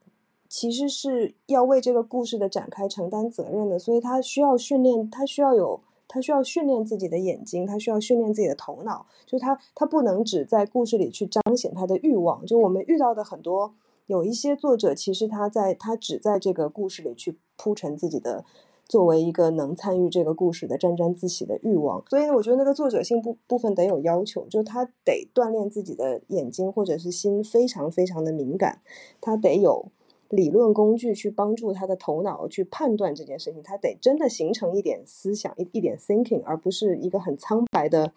[0.50, 3.80] 其实是要为这个故事的展开承担责任的。
[3.80, 9.06] 所以他需要训练，他需要有他需要训练自己的眼睛，他需要训练自己的头脑。
[9.26, 12.46] 就他他不能只在故事里去彰显他的欲望。
[12.46, 13.74] 就我们遇到的很多。
[14.10, 18.44] 有一些作者，其实他在他只在这个故事里去铺陈自己的
[18.88, 22.04] 作为一个能参与这个故事的沾沾自喜的欲望。
[22.10, 28.82] 所以我觉得那个作者性部部分得有要求，就他得锻炼自己的眼睛或者是心，非常非常的敏感，
[29.22, 29.92] 他得有。
[30.30, 38.14] 理论工具去帮助他的头脑去判断这件事情，他得真的形成一点思想，一一点 thinking，而不是一个很苍白的，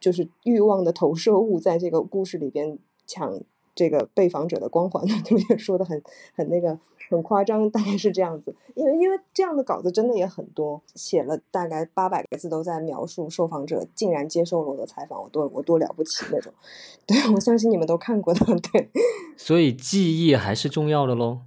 [0.00, 3.38] 就是欲望的投射物，在这个故事里边抢
[3.78, 5.06] 这个被访者的光环。
[5.24, 6.02] 同学说的很
[6.34, 6.78] 很那个。
[7.10, 16.52] 很夸张，大概是这样子，因为因为这样的稿子真的也很多，写了大概八百个字，都在描述受访者竟然接受了我的采访，我多我多了不起那种。
[17.08, 18.90] 对，我相信你们都看过的，对。
[19.38, 21.38] 所以记忆还是重要的喽。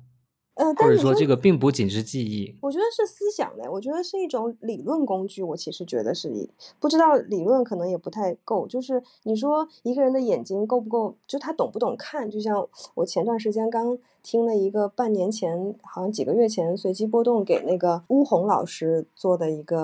[0.62, 5.42] 呃，或者说这个并不仅是记忆，我觉得是思想的，我觉得是一种理论工具。
[5.42, 6.48] 我其实觉得是，
[6.80, 8.68] 不知道理论可能也不太够。
[8.68, 12.30] 就是你说一个人的眼睛够不够，就他懂不懂看？
[12.30, 19.84] 就像我前段时间刚听了一个半年前，好像几个月前随机波动给那个乌红老师做的一个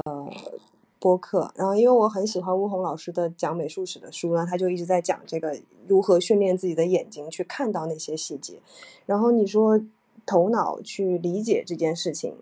[0.99, 8.59] 播客，然后因为我很喜欢乌红老师的讲美术史的书呢，他就一直在讲这个如何训练自己的眼睛去看到那些细节。
[9.07, 9.81] 然后你说。
[10.27, 12.35] 头脑去理解这件事情，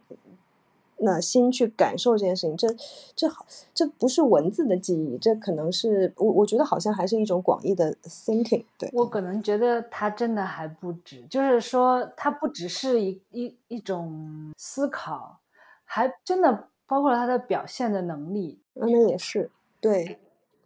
[0.97, 2.67] 那心去感受这件事情，这
[3.15, 8.65] 这好，这不是文字的记忆，这可能是我我觉得好像还是一种广义的 thinking。
[8.77, 15.39] 对我可能觉得它真的还不止，就是说它不只是一一一种思考，
[15.83, 18.59] 还真的包括了他的表现的能力。
[18.73, 20.19] 那那也是对。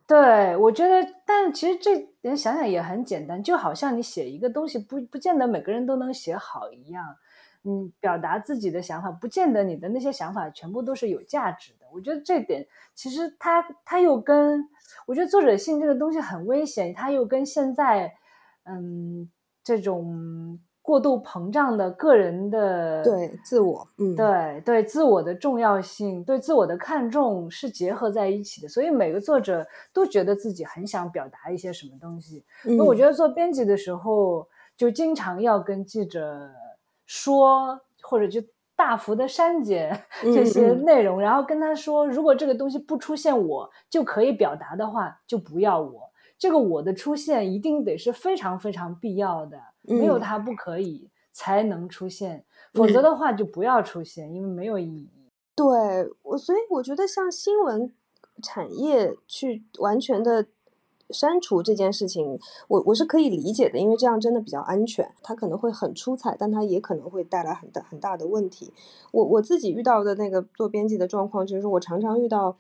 [0.10, 7.06] 对，我觉得，但其实这人想想也很简单，就好像你写一个东西，不不见得每个人都能写好一样。
[7.62, 11.86] 你表达自己的想法，不见得你的那些想法全部都是有价值的。
[11.94, 14.68] 我觉得这点其实他他又跟
[15.06, 18.12] 我觉得作者性这个东西很危险，他又跟现在
[18.64, 19.30] 嗯
[19.64, 20.60] 这种。
[20.90, 28.68] 过度膨胀的个人的对自我，嗯，对对自我的重要性，对自我的看重是结合在一起的。
[28.68, 32.44] 所以每个作者都觉得自己很想表达一些什么东西。
[32.64, 36.50] 那我觉得做编辑的时候，就经常要跟记者
[37.06, 38.42] 说，或者就
[38.76, 46.10] 大幅的删减这些内容，然后跟他说，如果这个东西不出现我就可以表达的话，就不要我。
[46.40, 49.60] 这个我的出现一定得是非常非常必要的。
[49.90, 55.10] 没有它不可以才能出现，否则的话就不要出现，因为没有意义。
[55.56, 55.66] 对
[56.24, 57.92] 我，所以我觉得像新闻
[58.42, 60.48] 产业去完全的
[61.10, 65.12] 删除这件事情，我我是可以理解的，因为这样真的比较安全。
[65.22, 68.72] 它可能会很出彩，但它也可能会带来很大很大的问题。
[69.12, 72.58] 我我自己遇到的那个做编辑的状况，就是我常常遇到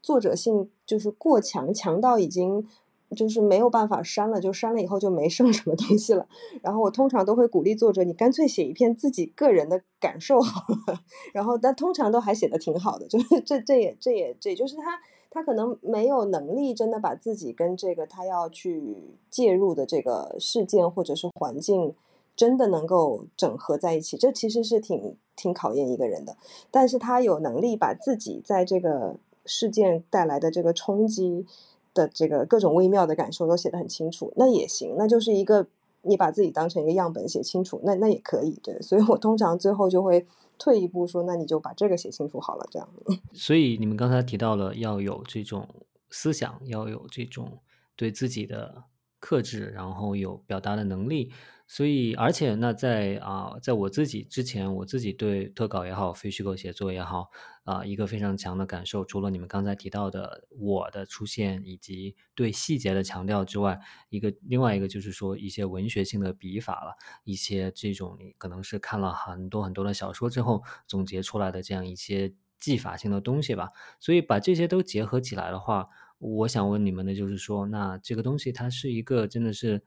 [0.00, 2.66] 作者性就是过强，强到已经。
[3.14, 6.26] 就是没有办法删了，就删了以后就没剩什么东西了。
[6.62, 11.00] 然后我通常都会鼓励作者，你干脆写一篇自己个人的感受好了。
[11.32, 18.96] 然后但通常都还写的挺好的，就是 这这也这也这也就是他他可能没有能力真的把自己跟这个他要去
[19.30, 21.94] 介入的这个事件或者是环境
[22.34, 26.36] 真的能够整合在一起，这其实是挺挺考验一个人的。
[26.70, 31.46] 但是他有能力把自己在这个事件带来的这个冲击。
[31.94, 35.66] 的这个各种微妙的感受都写得很清楚，那也行，那就是一个
[36.02, 38.80] 你把自己当成一个样本写清楚，那那也可以，对。
[38.80, 40.26] 所以我通常最后就会
[40.58, 42.88] 退一步说，那你就把这个写清楚好了，这样。
[43.32, 45.68] 所以你们刚才提到了要有这种
[46.10, 47.58] 思想，要有这种
[47.96, 48.84] 对自己的
[49.20, 51.32] 克制，然后有表达的能力。
[51.74, 57.30] 所以，而且那在啊，在我自己之前，我自己对特稿也好，非虚构写作也好，
[57.64, 63.80] 啊，一个非常强的感受，除了你们刚才提到的我的出现以及对细节的强调之外，
[64.10, 73.70] 一个另外一个就是说一些文学性的笔法了，一些这种可能是看了很多很多的小说之后总结出来的这样一些技法性的东西吧。
[73.98, 75.86] 所以把这些都结合起来的话，
[76.18, 79.82] 我想问你们的就是说，那这个东西它是一个真的是。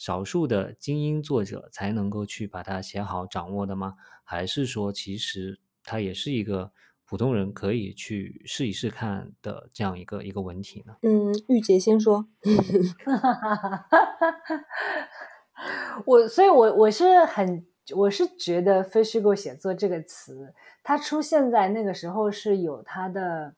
[0.00, 3.96] 少数的精英作者才能够去把它写好、掌握的吗？
[4.24, 6.72] 还是说，其实它也是一个
[7.04, 10.96] 普通人可以去试一试看的这样一个一个文体呢？
[11.02, 12.26] 嗯，玉洁先说。
[16.06, 23.54] 我，所以我我是很，我是觉得非虚构写作这个词，它出现在那个时候是有它的，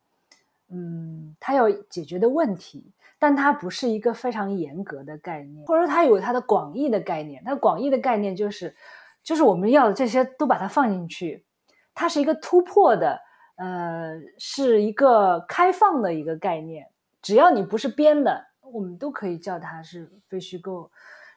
[0.68, 2.90] 嗯，它要解决的问题。
[3.22, 7.40] 但它不是一个非常严格的概念，或者说它有它的广义的概念。
[7.44, 8.74] 它广义的概念就是，
[9.22, 11.46] 就是我们要的这些都把它放进去，
[11.94, 13.20] 它是一个突破的，
[13.54, 16.88] 呃，是一个开放的一个概念。
[17.22, 20.90] 只要你不是编的，我们都可以叫它是非虚构。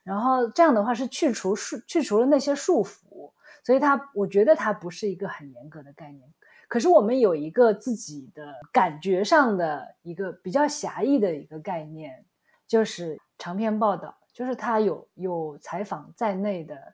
[0.04, 3.32] 然后这样的话是去除束，去除了那些束缚，
[3.64, 6.28] 所以它，我觉得它不是一个很严格的概念。
[6.76, 12.26] 可是我们有一个自己的感觉上的一个比较狭义的一个概念，
[12.68, 16.94] 就是长篇报道，就是它有有采访在内的，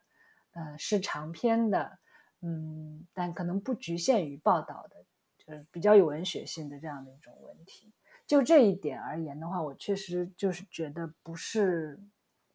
[0.52, 1.98] 呃，是长篇的，
[2.42, 4.98] 嗯，但可能不局限于报道的，
[5.40, 7.92] 就是比较有文学性的这样的一种问题。
[8.28, 12.00] 就这一点而言的话，我确实就是觉得不是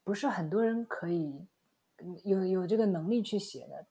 [0.05, 1.45] 不是很多人可以
[2.23, 3.85] 有有这个能力去写的。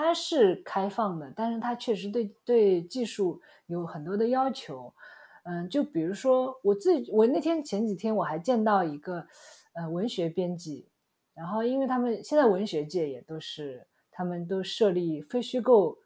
[0.00, 4.94] 它是开放的，但是它确实对对技术有很多的要求。
[5.42, 9.26] 嗯，就比如说我自己，我那天前几天我还见到一个
[9.72, 10.88] 呃文学编辑，
[11.34, 15.98] 然后因为他们现在文学界也都是他们都设立非虚构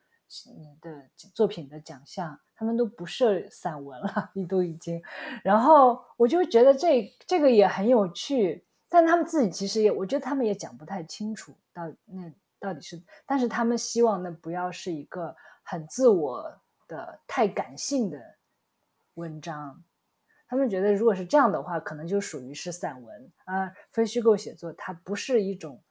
[0.81, 5.03] 的作品的奖项，他们都不设散文了，你都已经。
[5.45, 12.33] 然后我就觉得这这个也很有趣，但他们自己其实也，我觉得他们也讲不太清楚到那。
[12.63, 15.35] 到底是，但是他们希望那不要是一个
[15.65, 18.37] 很自我的、太感性的
[19.15, 19.83] 文章。
[20.47, 25.83] 他们觉得，如果是这样的话，可能就属于是散文啊，非虚构写作，它不是一种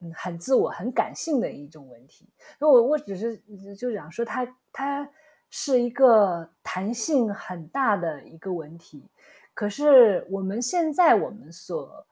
[0.00, 2.28] 嗯很自我、很感性的一种文体。
[2.58, 3.38] 那我我只是
[3.74, 5.10] 就想说，它它
[5.48, 9.08] 是一个弹性很大的一个文体。
[9.54, 12.06] 可是我们现在我们所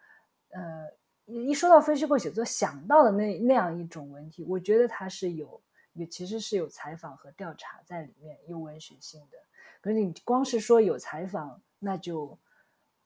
[0.53, 0.99] 呃。
[1.31, 5.61] 一说到分析构写作，想到的那那样一种文体，我觉得它是有，
[5.93, 9.39] 也其实是有采访和调查在里面，有文学性的。
[9.81, 12.39] 可是你光是说有采访，那就，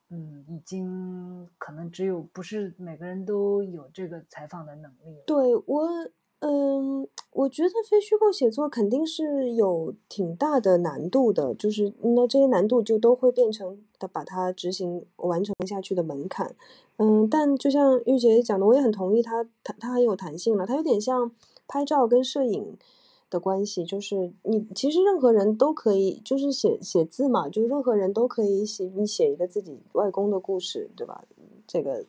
[0.09, 5.23] 嗯，已经可能只有不是每个人都有这个采访的能力。
[5.27, 5.89] 对我。
[6.47, 16.55] 嗯，我觉得非虚构写作肯定是有挺大的难度的，就是那这些难度就都会变成他把它执行完成下去的门槛。
[16.99, 21.33] 嗯，但就像玉洁讲的，我也很同意，它它它很有弹性了，它有点像
[21.67, 22.77] 拍照跟摄影
[23.31, 31.25] 的关系，就是你其实任何人都可以，就是写写字嘛，就任何人都可以写，你写一个自己外公的故事，对吧？
[31.67, 32.05] 这个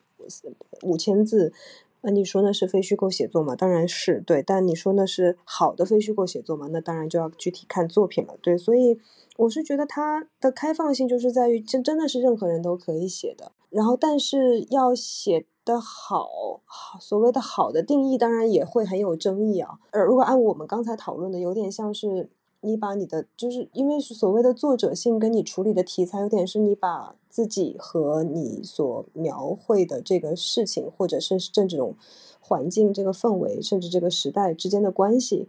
[0.82, 1.54] 五千字。
[2.02, 3.56] 那你说那是非虚构写作吗？
[3.56, 6.68] 当然是对，但你说那是好的非虚构写作吗？
[6.70, 8.36] 那当然就要具体看作品了。
[8.40, 8.98] 对，所以
[9.36, 13.52] 我是觉得它的开放性就是在于真真的是任何人都可以写的。
[13.70, 16.60] 然后，但是要写得好，
[17.00, 19.78] 所谓的好的定义当然也会很有争议啊。
[19.90, 22.30] 而如果按我们刚才讨论的，有点像是。
[22.66, 31.94] 你把你的，就是因为是所谓的作者性，跟你处理的题材有点是你把自己和你所描绘的这个事情，或者是这种
[32.40, 35.46] 环境、这个氛围，甚至这个时代之间的关系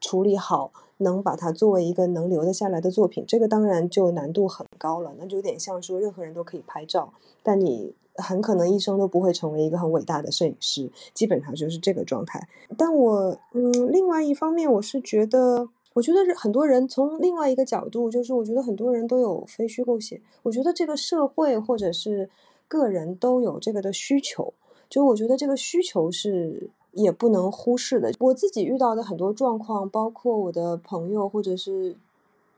[0.00, 5.14] 处理好，能把它作为一个能留得下来的作品，这个当然就难度很高了。
[5.18, 7.12] 那就有点像说，任何人都可以拍照，
[7.42, 12.48] 但你很可能一生都不会成为一个很伟大的摄影师，基本上就是这个状态。
[12.78, 15.68] 但我，嗯，另外一方面，我是觉得。
[15.94, 20.20] 我觉得是很多人从另外一个角度，就是我觉得很多人都有非虚构写。
[20.42, 22.28] 我觉得这个社会或者是
[22.66, 24.52] 个人都有这个的需求，
[24.90, 28.12] 就我觉得这个需求是也不能忽视的。
[28.18, 31.96] 我自己遇到的很多状况，包括我的朋友或者是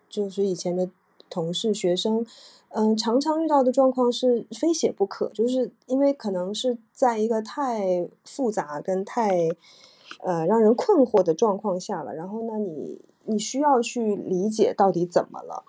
[0.08, 0.88] 就是以前的
[1.28, 2.24] 同事、学生，
[2.70, 9.50] 嗯，常常遇到的状况是非写不可，就是因为可能是在一个太复杂跟太
[10.22, 12.98] 呃让人困惑的状况下了，然后呢你。
[13.26, 15.64] 你需要去理解到底怎么了，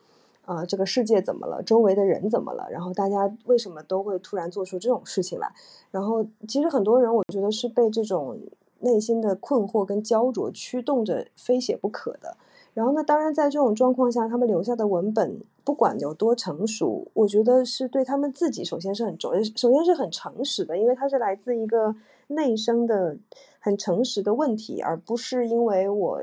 [0.45, 5.51] 啊，这个世界怎么了，周围的人怎么了，然后大家为什么都会突然做出这种事情来？
[5.91, 8.39] 然后其实很多人我觉得是被这种
[8.79, 12.37] 内心的困惑跟焦灼驱动着非写不可的。
[12.73, 21.95] 然后呢，当然在这种状况下，他们留下的文本不管有多成熟，我觉得是对他们自己首先是很重，首先是很诚实的，因为它是来自一个
[22.27, 23.17] 内生的
[23.59, 26.21] 很诚实的问题，而不是因为我。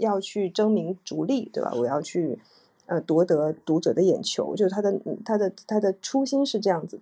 [0.00, 1.72] 要去争名逐利，对吧？
[1.76, 2.40] 我要去，
[2.86, 6.98] 呃，夺得读者的眼球，就是他的他的他的初心是这样子。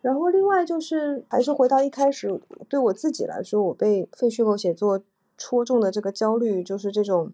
[0.00, 2.38] 然后另外就是，还是回到一开始，
[2.68, 5.00] 对我自己来说，我被非虚构写作
[5.38, 7.32] 戳中的这个焦虑，就是这种，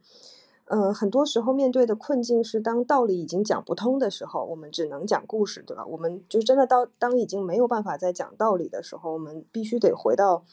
[0.66, 5.84] 呃，很多时候面对的困境是，当道理已经讲不通的时候，我们只能讲故事，对吧？
[5.84, 10.44] 我们就真的到当已经没有办法再讲道理的时候，我们必须得回到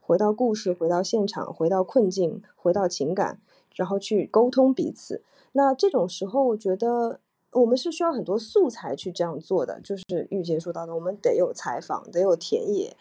[0.00, 3.40] 回到故事，回到现场，回到困境，回到情感。
[3.74, 5.22] 然后去沟通彼此，
[5.52, 7.20] 那这种时候，我觉得
[7.52, 9.80] 我们是需要很多素材去这样做的。
[9.80, 12.96] 就是玉洁说到的，我们得有采访，得有田野，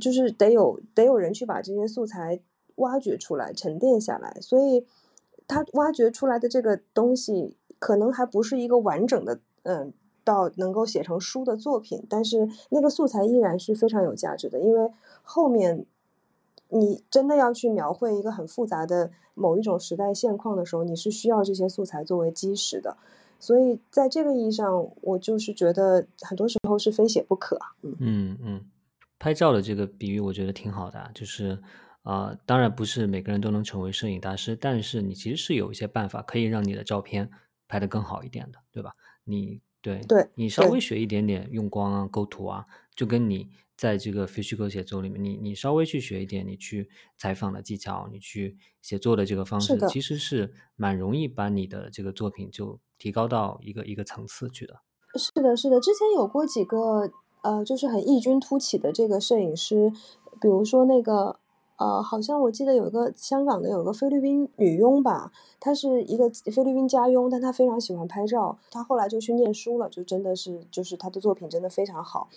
[0.00, 2.40] 就是得有得有人去把这些素材
[2.76, 4.36] 挖掘出来、沉淀下来。
[4.40, 4.86] 所以，
[5.48, 9.92] 他挖掘出来的这个东西，可能还不是一个完整的，嗯，
[10.22, 12.04] 到能够写成书的作品。
[12.08, 14.90] 但是，那个素材依然是非常有价值的，因为
[15.22, 15.86] 后面。
[16.72, 22.96] 你真的要去描绘一个很复杂的某一种时代现况的时候，你是需要这些素材作为基石的。
[23.38, 27.58] 所以在这个意义上，我就是觉得很多时候是非写不可。
[27.82, 28.64] 嗯嗯嗯，
[29.18, 31.60] 拍照的这个比喻我觉得挺好的，就是
[32.02, 37.28] 啊，当然不是每个人都能成为摄影大师，但是你其实是有一些办法可以让你的照片
[37.68, 38.92] 拍得更好一点的，对吧？
[39.24, 43.50] 你对对，你稍微学一点点用光啊、构图啊，就跟你。
[43.82, 54.82] 在这个非虚构写作里面，你你稍微去学一点，你去采访的技巧，你去写作的这个方式，其实是蛮容易把你的这个作品就提高到一个一个层次去的。
[55.18, 57.10] 是的，是的，之前有过几个
[57.42, 59.90] 呃，就是很异军突起的这个摄影师，
[60.40, 61.40] 比如说那个。
[61.82, 72.28] 呃，好像我记得有一个香港的，有个菲律宾女佣吧，她是一个菲律宾家佣，但她非常喜欢拍照，她后来就去念书了，就真的是，就是她的作品真的非常好。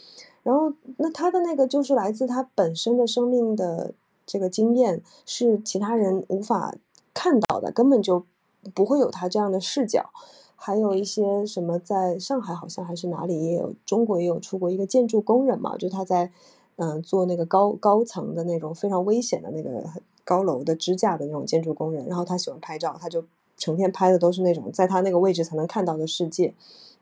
[0.41, 3.93] 然后，那她的那个就是来自她本身的生命的
[4.25, 6.73] 这个经验，是其他人无法
[7.13, 8.25] 看到的，根本就
[8.73, 10.09] 不会有她这样的视角。
[10.55, 16.31] 还有一些什么，在上海好像还是哪里也有，中国也有出过一个建筑工人嘛，就他在。
[16.77, 19.83] 嗯，做那个高高层的那种非常危险的那个
[20.23, 23.23] 高楼的支架的那种建筑工人，然后他喜欢拍照，他就
[23.57, 26.53] 成天拍的都是那种在他那个位置才能看到的世界。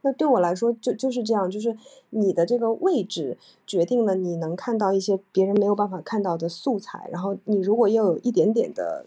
[0.02, 1.76] 那对我来说，就就是这样，就是
[2.12, 9.06] 你的这个位置决定了你能看到一些别人没有办法看到的素材，然后你如果又有一点点的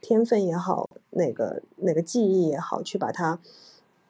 [0.00, 3.40] 天分也好，那个那个记忆也好，去把它。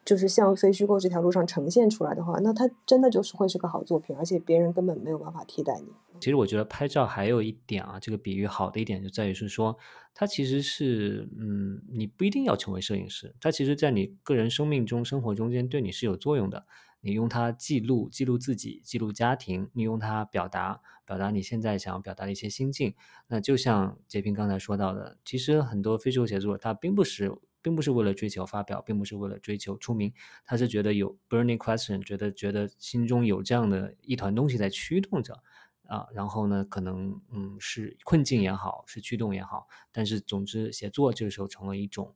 [0.05, 5.87] 就是像非虚构这条路上呈现出来的话，那它真的就是会是个好作品，而且别人根本没有办法替代你。
[6.21, 9.75] 其实我觉得拍照还有一点啊，这个比喻好的一点就在于是说，
[10.13, 16.65] 它其实是，嗯，你不一定要成为摄影师，它其实在你个人生命中、生活中间对你是有作用的。
[17.01, 22.95] 你用它记录、记录自己、记录家庭，你用它表达、表达你现在想要表达的一些心境。
[23.27, 27.31] 那就像杰平刚才说到的，其实很多非虚构写作它并不是。
[27.65, 30.13] 并不是为了追求发表，并不是为了追求出名，
[30.45, 35.41] 他是觉得有 burning question，觉得觉得心中有这样的一团东西在驱动着
[35.87, 42.13] 啊，然后呢，可能嗯是困境也好，是驱动也好，但是总之写作这个时候成了一种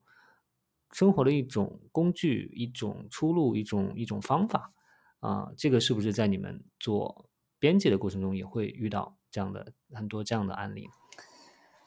[0.92, 4.72] 生活的一种工具，一种出路，一种一种方法
[5.20, 7.28] 啊，这个是不是在你们做
[7.58, 10.88] 编辑的过程中也会遇到这样的很多这样的案例？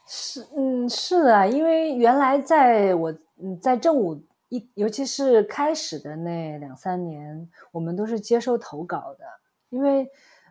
[0.04, 3.16] 是，嗯，是的，因为原来在我。
[3.45, 9.24] 嗯，在正午一，尤其是开始的那两三年，我们都是接收投稿的，
[9.68, 10.09] 因为，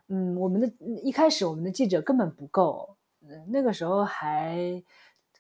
[0.10, 0.68] 嗯，我们的
[1.02, 2.98] 一开始我们的记者根本不够，
[3.48, 4.84] 那个时候还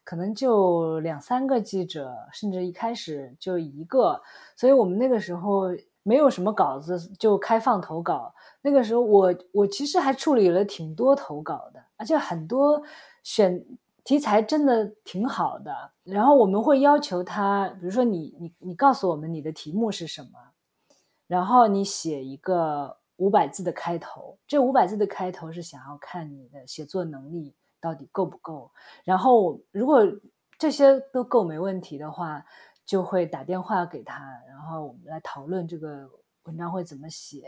[0.05, 4.21] 可能就两三个记者，甚至一开始就一个，
[4.55, 5.63] 所以我们那个时候
[6.03, 8.33] 没有什么稿子就开放投稿。
[8.61, 12.81] 那个时候我我其实还处理了挺多投稿的，而且很多
[13.23, 13.65] 选。
[14.03, 20.29] 题材真的挺好的，然后我们会要求他，比如说你你你告诉我们你的题目是什么，
[21.27, 28.71] 然后你写一个五百字的开头，这五百字的开头是想要看你的写作能力到底够不够，
[29.03, 30.01] 然后如果
[30.57, 32.43] 这些都够没问题的话，
[32.83, 36.09] 就会打电话给他，然后我们来讨论这个
[36.45, 37.47] 文章会怎么写，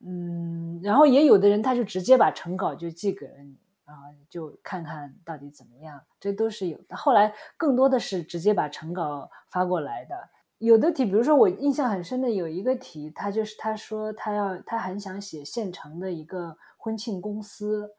[0.00, 3.56] 嗯，然后也有的人他就直接把成稿就寄给了你。
[3.90, 6.96] 然后就看看到底怎么样，这都是有的。
[6.96, 10.14] 后来更多的是直接把成稿发过来的。
[10.58, 17.90] 有的题，比如说我印象很深的有一个题，他就是他说他要他很想写县城的一个婚庆公司，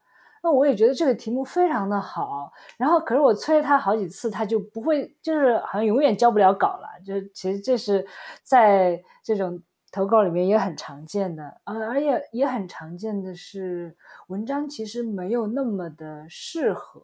[0.42, 2.50] 那我也觉得这个题目非常的好。
[2.78, 6.88] 然后可是我催了他好几次，他就不会，就是好像永远交不了稿了。
[7.04, 8.06] 就其实这是
[8.42, 9.62] 在这种。
[9.92, 13.94] 投稿里面也很常见的，呃，而且也很常见的是，
[14.28, 17.02] 文章其实没有那么的适合。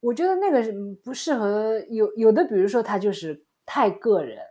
[0.00, 0.60] 我觉得那个
[1.04, 4.44] 不适合有有的，比如说他就是太个人，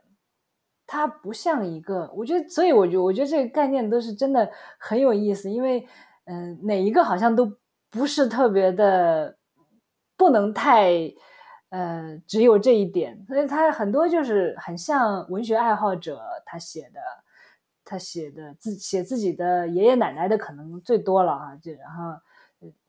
[0.88, 2.10] 他不像一个。
[2.16, 5.86] 我觉得，所以我觉得，我觉得这个概念都是真的很有意思，因为，
[6.24, 7.52] 嗯，哪一个好像都
[7.90, 9.38] 不是特别的，
[10.16, 11.14] 不能太。
[11.70, 17.00] 呃，只有这一点，所以他很多就是很像文学爱好者他写的，
[17.86, 22.20] 他写的自写自己的爷爷奶奶的可能最多了哈，就然后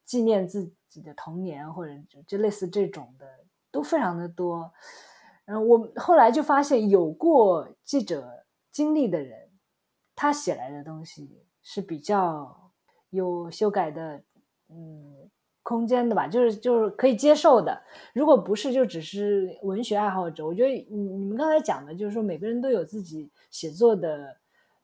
[0.06, 1.92] 纪念自己的童年或者
[2.26, 3.26] 就类似这种的
[3.70, 4.72] 都非常的多。
[5.44, 9.50] 嗯，我后来就发现有过记者经历的人，
[10.16, 12.70] 他写来的东西是比较
[13.10, 14.22] 有修改的，
[14.70, 15.28] 嗯。
[15.62, 17.80] 空间的吧，就是就是可以接受的。
[18.14, 24.36] 如果不是，就只是文学爱好者，我觉得你你们刚才讲的，就是说每个人都有自己写作的，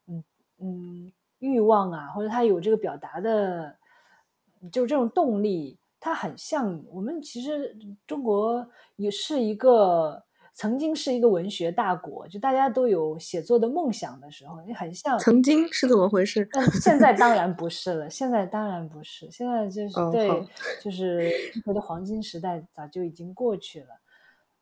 [0.06, 0.24] 嗯
[0.60, 3.76] 嗯欲望啊，或者他有这个表达的，
[4.70, 5.78] 就是这种动力。
[5.98, 7.20] 他很像我们。
[7.20, 10.22] 其实中国也是一个
[10.56, 15.18] 曾经是一个文学大国，就大家都有写作的梦想的时候，你很像。
[15.18, 16.48] 曾经是怎么回事？
[16.50, 18.10] 但现在当然不是了。
[18.10, 19.30] 现在当然不是。
[19.30, 20.46] 现在就是对，
[20.82, 23.88] 就是中国的黄金时代早就已经过去了。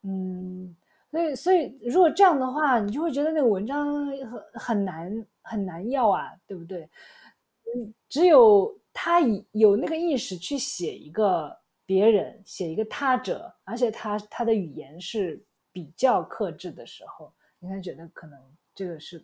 [0.03, 0.77] 嗯，
[1.11, 6.83] 所以所以如果这样的话，你就会觉得那个文章很很难很难要啊，对不对？
[7.77, 8.79] 嗯，只有。
[8.97, 9.19] 他
[9.51, 11.53] 有那个意识去写一个
[11.85, 15.45] 别人，写一个他者，而且他他的语言是
[15.75, 18.41] 比较克制的时候，你才觉得可能
[18.75, 19.23] 这个是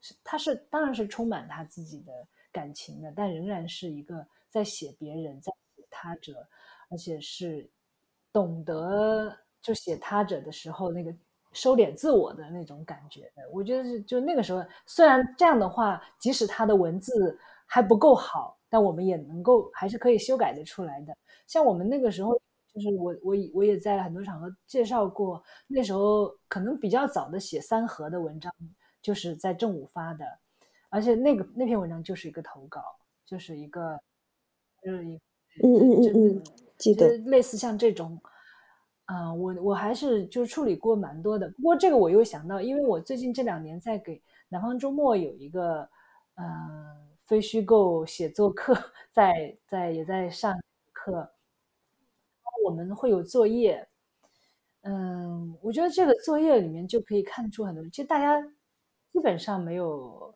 [0.00, 6.48] 是他是当然是充满他自己的感情的，但仍然是一个在写别人，在写他者，
[6.88, 7.70] 而且是
[8.32, 11.14] 懂得就写他者的时候那个
[11.52, 13.30] 收敛自我的那种感觉。
[13.52, 18.58] 我觉得是就那个时候，虽然这样的话，即使他的文字还不够好。
[18.66, 21.16] 但我们也能够还是可以修改的出来的。
[21.46, 22.32] 像我们那个时候，
[22.74, 28.52] 就是我我我也在很多场合介绍过，那时候可能比较早的写三合的文章，
[29.00, 30.24] 就是在正午发的，
[30.90, 32.82] 而且那个那篇文章就是一个投稿，
[33.24, 33.98] 就是一个
[34.82, 35.14] 就是一
[35.62, 36.42] 嗯嗯嗯嗯，
[36.76, 38.20] 记得类似像这种，
[39.04, 41.48] 啊，我我还是就处理过蛮多的。
[41.50, 45.88] 不过这个我又想到，因为我最近这两年在给南方周末有一个，
[46.34, 47.04] 嗯。
[47.24, 48.76] 非虚构写作课
[49.10, 50.54] 在在也在上
[50.92, 51.26] 课，
[52.64, 53.86] 我们会有作业。
[54.82, 58.40] 嗯，我觉得这个作业里面就可以看出很多，其实大家
[59.12, 60.34] 基本上没有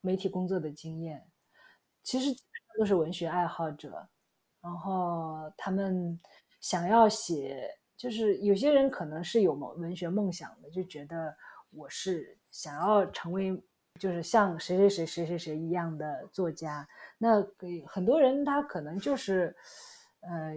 [0.00, 1.24] 媒体工作的经验，
[2.02, 2.30] 其实
[2.78, 4.08] 都是文学爱好者，
[4.60, 6.18] 然后他们
[6.60, 11.36] 想要写，就是有些人可能是有某文学梦想的，就觉得
[11.70, 13.62] 我是想要成为。
[13.98, 19.56] 就是像谁谁谁谁谁谁一样的作家，那给很多人他可能就是，
[20.20, 20.54] 呃，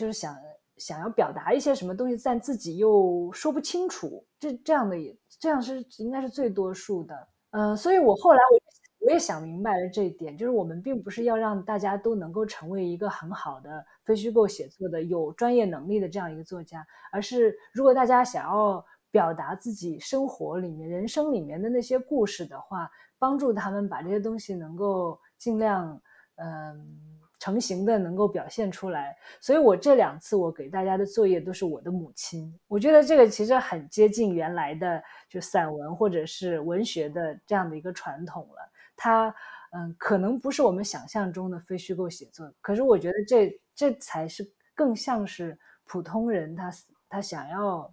[0.00, 0.34] 就是想
[0.76, 18.84] 想要表达一些什么东西，但自己又说不清楚，这这样的也这样是应该是最多数的，嗯，所以我后来我我也想明白了这一点，就是我们并不是要让大家都能够成为一个很好的非虚构写作的有专业能力的这样一个作家，而是如果大家想要。
[19.12, 22.88] 表达自己生活里面、人生里面的那些故事的话，
[23.18, 26.00] 帮助他们把这些东西能够尽量
[26.36, 29.16] 嗯成型的能够表现出来。
[29.40, 38.70] 所以我这两次我给大家的作业都是我的母亲，我觉得这个其实很接近原来的就散文或者是文学的这样的一个传统了。
[38.94, 39.34] 它
[39.72, 46.70] 嗯可能不是我们想象中的非虚构写作，可是我觉得这这才是更像是普通人他
[47.08, 47.92] 他想要。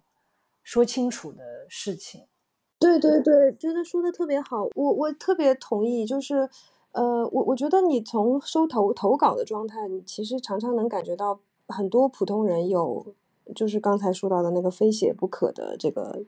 [0.64, 2.26] 说清楚的事情，
[2.78, 6.04] 对对对，觉得说的特别好，我我特别同意。
[6.04, 6.46] 就是，
[6.92, 13.06] 呃，我我觉得你从收投投稿的状态，你其实常常能感觉到很多普通人有，
[13.54, 16.22] 就是刚才说到的那个非写不可的这个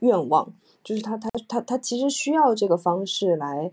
[0.00, 0.52] 愿望，
[0.82, 3.70] 就是他他他他其实需要这个方式来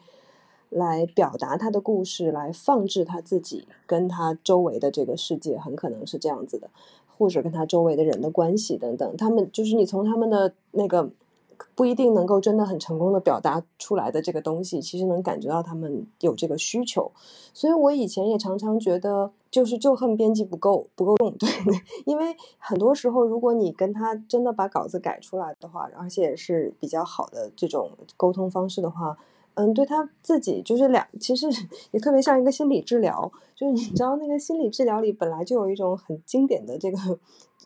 [0.69, 6.69] 来表达他的故事，来放置他自己跟他周围的这个世界，很可能是这样子的。
[7.15, 11.11] 或者跟他周围的人的关系等等，他们就是你从他们的那个
[11.75, 17.11] 不一定能够真的很成功的表达出来的这个东西，其实能感觉到他们有这个需求。
[17.53, 21.49] 所以我以前也常常觉得，就是就恨编辑不够不够用， 对，
[22.05, 29.17] 因为很多时候如果你跟他真的把稿子改出来的话，而且是比较好的这种沟通方式的话。
[29.55, 31.45] 嗯，对他自己就是两，其实
[31.91, 33.31] 也特别像一个心理治疗。
[33.53, 36.97] 就是你知道，那个心理治疗里本来就有一种很经典的这个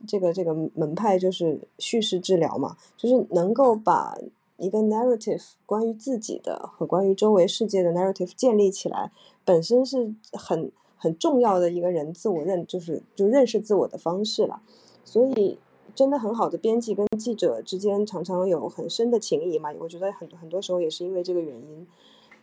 [0.06, 4.18] 这个这个门派，就是叙事治疗嘛，就是能够把
[4.58, 9.12] 一个 narrative 关于自己的和关于周围世界的 narrative 建立起来，
[9.46, 14.62] 本身是很很重要的一个人自我认，就是就认识自我的方式了。
[15.04, 15.58] 所以。
[15.96, 19.74] 真的很好的编辑跟记者之间常常有很深的情谊嘛？
[19.80, 21.88] 我觉得很很多时候也是因为这个原因，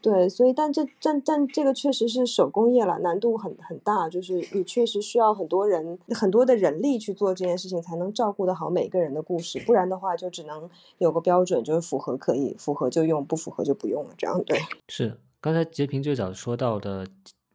[0.04, 14.58] 对，所以但这但但这个确实是手工业了，难度很很大，就是你确实需要很多人很多的人力去做这件事情，才能照顾得好每个人的故事，不然的话就只能有个标准，就是符合可以符合就用，不符合就不用了，这样对。
[14.88, 17.06] 是刚才截屏最早说到的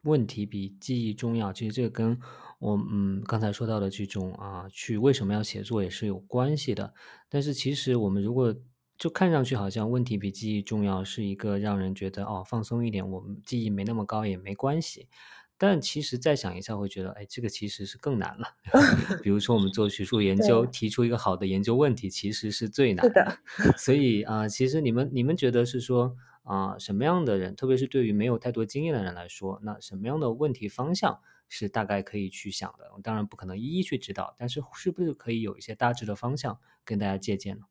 [0.02, 2.18] 问题比记忆重要，其实这个跟。
[2.60, 6.92] 我嗯，刚才说到的这种啊，去为什么要写作也是有关系的。
[7.30, 8.54] 但是其实我们如果
[9.00, 15.08] 就看上去好像问题比记忆重要，是一个让人觉得哦放松一点，我们记忆没那么高也没关系。
[15.56, 18.48] 但其实再想一下，会觉得哎，这个其实是更难了。
[19.24, 23.38] 比如说我们做学术研究，提出一个好的研究问题，其实是最难的。
[23.78, 31.20] 所以啊，其实你们你们觉得是说啊，什么样的人，特别是对于没有太多经验的人来说，那什么样的问题方向？
[31.52, 32.92] 是大概可以去想的。
[33.02, 37.64] 当然不可能一一去指导，但是是不是可以有一些大致的方向跟大家借鉴呢？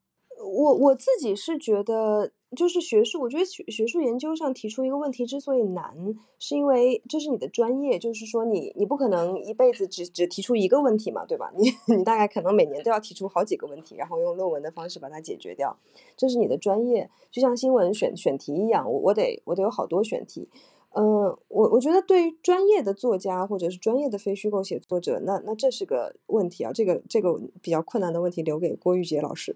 [0.59, 5.95] 我我自己是觉得，就是学术，我觉得学学术研究上提出一个问题之所以难，
[6.37, 11.49] 是因为这是你的专业，就是说你你不可能一辈子只只提出一个问题嘛，对吧？
[11.55, 15.77] 你 你大概可能每年都要提出好几个问题，然后用论文的方式把它解决掉，
[16.17, 20.49] 这是你的专业，就像新闻选选题一样，我我得我得有好多选题。
[20.91, 29.55] 嗯，我我觉得对于专业的作家或者是专业的非虚构写作者，那那这是个问题啊，这个这个比较困难的问题留给郭玉洁老师。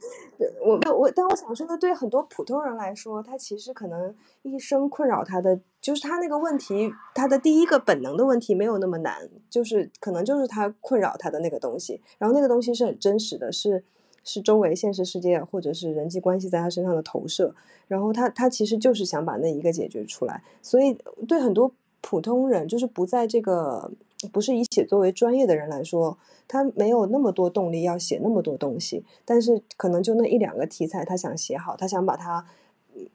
[0.62, 13.84] 我我但我想说的，对很多普通人来说，他其实可能一生困扰他的就是他那个问题，他的第一个本能的问题没有那么难，就是可能就是他困扰他的那个东西，然后那个东西是很真实的，是。
[14.26, 17.54] 是周围现实世界或者是人际关系在他身上的投射，
[17.88, 23.90] 然后他他其实就是想把那一个解决出来，所以对很多普通人，就是不在这个
[24.32, 26.18] 不是以写作为专业的人来说，
[26.48, 32.44] 他没有那么多动力要写那么多东西，但是可能就那一两个题材他想写好，他想把他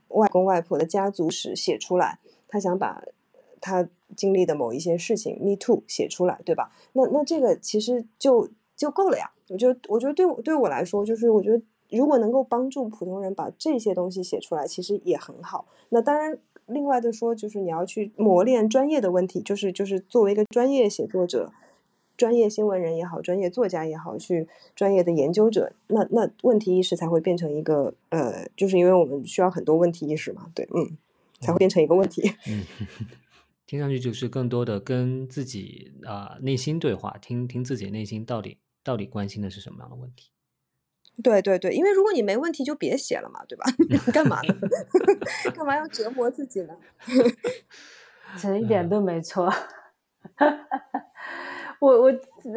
[0.08, 3.04] 外公外婆的家族史写出来，他想把
[3.60, 6.72] 他经历的某一些事情 me too 写出来，对吧？
[6.94, 8.50] 那那这个其实就
[8.82, 9.32] 就够了呀。
[9.50, 15.68] 我觉得，我觉得对我对我来说，就是我觉得如果能够帮助普通人把这些东西写出来，其实也很好。
[15.90, 21.52] 那当然，另外的说，就是你要去磨练专业的问题，就是就是作为一个专业写作者、
[22.16, 30.98] 专业新闻人也好，专业作家也好，去专业的研究者，那那问题意识才会变成一个呃，就是因为我们需要很多问题意识嘛，对，嗯，
[31.42, 32.32] 才会变成一个问题。
[32.48, 32.64] 嗯，
[33.68, 38.60] 听上去就是更多的跟自己啊内心对话，听听自己内心到底。
[38.84, 40.32] 到底关心的是什么样的问题？
[41.22, 43.66] 对对对，因为如果你没问题，就别写了嘛，对吧？
[44.12, 44.56] 干嘛呢？
[45.54, 46.76] 干嘛要折磨自己呢？
[48.40, 49.52] 这一点都没错。
[51.80, 52.12] 我我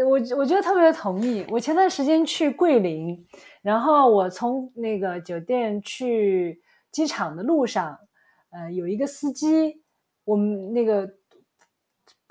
[0.06, 1.44] 我我觉得特别同意。
[1.50, 3.26] 我前段时间去桂林，
[3.62, 6.62] 然后我从那个酒店去
[6.92, 7.98] 机场的路上，
[8.50, 9.82] 呃，有一个司机，
[10.24, 11.18] 我们那个。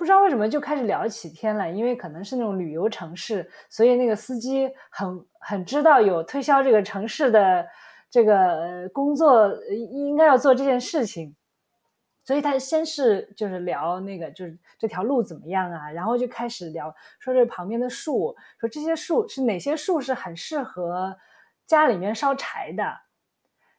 [0.03, 7.65] 不知道为什么就开始聊起天来，因为可能是那种旅游城市，所以那个司机很很知道有推销这个城市的
[8.09, 11.33] 这个工作应该要做这件事情，
[12.25, 21.17] 所以他先是就是聊那个就是这条路怎么样啊，然后就开始聊说这旁边的树，说这些树是哪些树是很适合
[21.65, 22.83] 家里面烧柴的，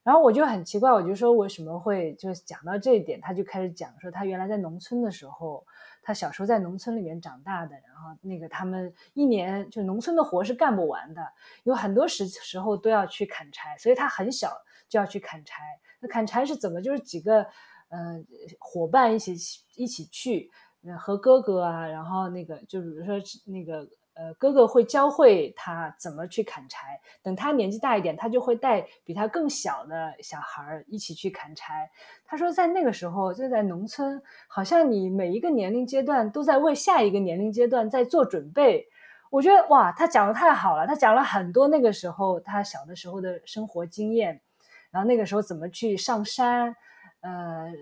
[0.03, 5.67] 然后我就很奇怪，我就说为什么会就讲到这一点，他就开始讲说他原来在农村的时候。
[6.05, 11.27] 他小时候在农村里面长大的，然后那个他们一年就农村的活是干不完的，
[11.65, 14.53] 有很多时时候都要去砍柴，所以他很小
[14.89, 15.63] 就要去砍柴。
[15.99, 16.81] 那砍柴是怎么？
[16.81, 17.43] 就是几个
[17.89, 18.23] 呃
[18.61, 19.35] 伙伴一起
[19.75, 20.51] 一起去，
[21.01, 23.15] 和哥哥啊，然后那个就比如说
[23.47, 23.89] 那个。
[24.15, 27.01] 呃，哥哥会教会他怎么去砍柴。
[27.21, 31.91] 等他年纪大一点，他就会带比他更小的小孩儿一起去砍柴。
[32.25, 38.87] 他说，在那个时候，就在农村，好像你每一个年龄阶段都在为下一个年龄阶段在做准备。
[39.31, 44.41] 我觉得哇，他讲的太好了，他讲了很多那个时候他小的时候的生活经验，
[44.93, 46.77] 然后那个时候怎么去上山，
[47.21, 47.73] 呃，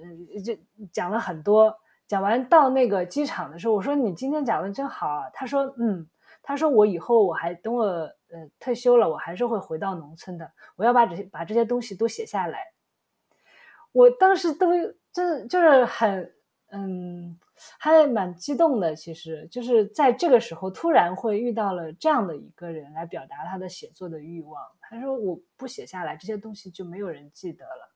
[0.42, 0.56] 就
[0.90, 1.76] 讲了很多。
[2.08, 5.24] 讲完到那个机场的时候，我说你今天讲的真好。
[5.34, 6.08] 他说嗯。
[6.45, 10.53] 他说：“我以后我还等我呃退休了，我还是会回到农村的。
[10.74, 12.72] 我要把这些把这些东西都写下来。”
[13.93, 14.66] 我当时都
[15.12, 16.34] 真就是很
[16.70, 17.38] 嗯，
[17.78, 18.97] 还蛮激动的。
[18.97, 24.61] 其实就是在这个时候，突然会遇到了这样的一个人来表达他的写作的欲望。
[24.80, 27.95] 他说：“我不写下来，这些东西就没有人记得了。”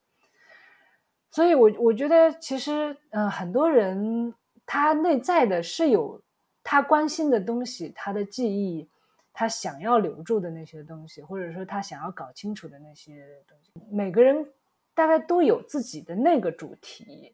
[1.32, 4.32] 所以，我我觉得其实嗯，很多人
[4.64, 6.22] 他内在的是有。
[6.68, 8.88] 他关心的东西，他的记忆，
[9.32, 14.44] 他想要留住的那些东西，或者说他想要搞清楚的那些东西，每个人
[14.92, 17.32] 大概都有自己的那个主题。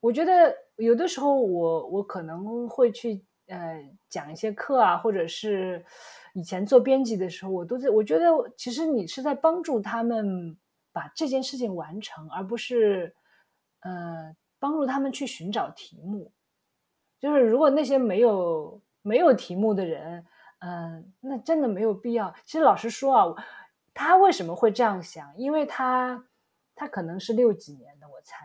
[0.00, 5.84] 我觉得有的时候，我我可能会去呃讲一些课啊，或者是
[6.34, 8.26] 以前做编辑的时候，我都在我觉得
[8.56, 10.56] 其实你是在帮助他们
[10.90, 13.14] 把这件事情完成，而不是
[13.82, 16.32] 呃帮助他们去寻找题目。
[17.22, 20.26] 就是如果那些没有没有题目的人，
[20.58, 22.34] 嗯，那真的没有必要。
[22.44, 23.44] 其实老实说啊，
[23.94, 25.32] 他为什么会这样想？
[25.38, 26.26] 因为他
[26.74, 28.44] 他可能是六几年的，我猜。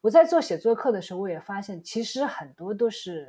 [0.00, 3.28] 我在做写作课的时候，我也发现，其实很多都是，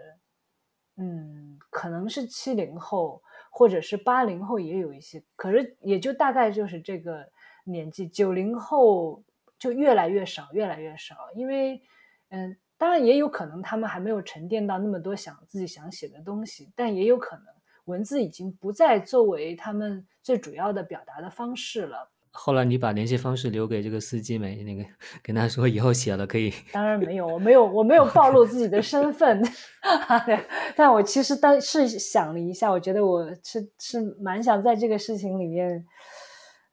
[0.95, 3.21] 嗯，可能是七零后
[3.51, 7.29] 或者是八零后也有一些，可是也就大概就是这个
[7.65, 8.07] 年纪。
[8.07, 9.23] 九零后
[9.59, 11.83] 就越来越少，越来越少，因为，
[12.29, 12.57] 嗯。
[12.77, 17.45] 当然也有可能他们还没有沉淀到那么多想自己想写的东西，但也有可能
[17.85, 22.11] 文字已经不再作为他们最主要的表达的方式了。
[22.29, 24.61] 后来你把联系方式留给这个司机没？
[24.61, 24.85] 那个
[25.23, 26.53] 跟他说以后写了可以。
[26.71, 29.41] 当然没有，我没有，我没有暴露自己的身份。
[30.75, 35.83] 但我其实当是想了一下，我觉得我是是蛮想在这个事情里面，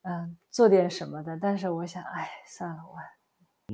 [0.02, 1.38] 嗯，做点什么的。
[1.40, 3.13] 但是我想，哎，算了，我。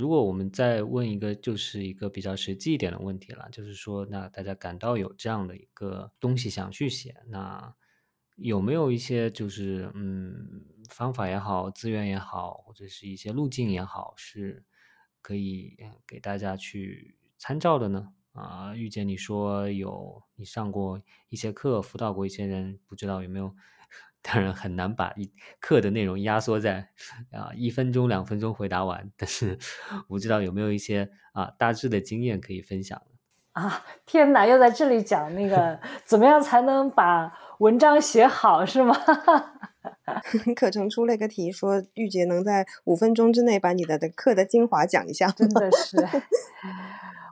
[0.00, 7.74] 如果我们再问一个，就是一个比较实际一点的问题了，就是说，那大家感到有这样的一个东西想去写，那
[8.36, 14.64] 有没有一些就是嗯方法也好，资源也好，或者是一些路径也好，是
[15.20, 15.76] 可以
[16.06, 18.14] 给大家去参照的呢？
[18.32, 23.54] 啊，遇见你说有你上过一些课，辅导过一些人，不知道有没有？
[24.22, 26.88] 当然很难把一课的内容压缩在
[27.32, 29.58] 啊一分钟两分钟回答完，但是
[30.08, 33.00] 我不知道有没有一些啊大致的经验可以分享
[33.52, 33.84] 啊？
[34.06, 38.94] 天哪，又在这里讲那个 怎么样才能把文章写好是吗？
[40.54, 45.96] 课程出了一个题，说玉洁能在五分钟之内把你的的课的精华讲一下，真的是。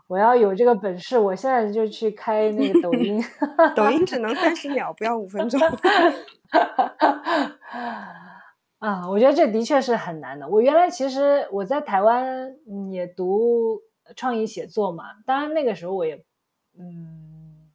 [0.08, 3.22] 我要有这个本事，我现在就去开那个抖音。
[3.76, 5.60] 抖音只能三十秒，不要五分钟。
[8.78, 10.48] 啊，我觉得这的确是很难的。
[10.48, 12.56] 我原来其实我在台湾
[12.90, 13.82] 也读
[14.16, 16.24] 创意写作嘛，当然那个时候我也，
[16.78, 17.68] 嗯，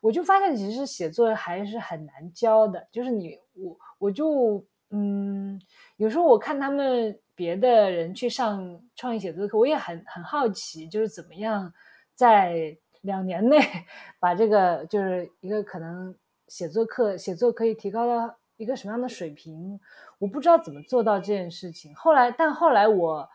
[0.00, 2.88] 我就发现其实写作还是很难教的。
[2.90, 5.60] 就是你我我就嗯，
[5.96, 7.18] 有时候我看他们。
[7.38, 11.72] 别的人去上创意写作课，我也很很好奇，就是怎么样
[12.12, 13.60] 在两年内
[14.18, 16.12] 把这个就是一个可能
[16.48, 19.78] 写作课写作可以提高到一个什么样的水平，
[20.18, 21.94] 我不知道怎么做到这件事情。
[21.94, 23.28] 后来，但后来我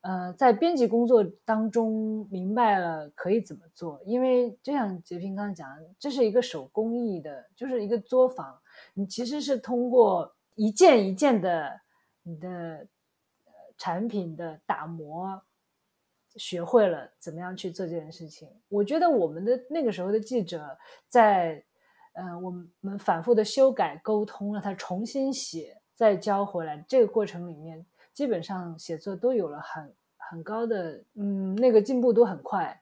[0.00, 8.58] 呃在编辑工作当中明白了可以怎么做，因为就像杰平刚才讲，这是一个手工艺的，就是一个作坊，
[8.94, 11.82] 你其实是通过一件一件的
[12.22, 12.86] 你的。
[13.76, 15.42] 产品的打磨，
[16.36, 18.48] 学会了怎么样去做这件事情。
[18.68, 21.62] 我觉得我们的那个时候的记者，在
[22.14, 22.50] 呃我
[22.80, 32.78] 们反复的修改、沟通，让他重新写，再交回来，这个过程里面，基本上写作都有了很很高的，嗯，那个进步都很快。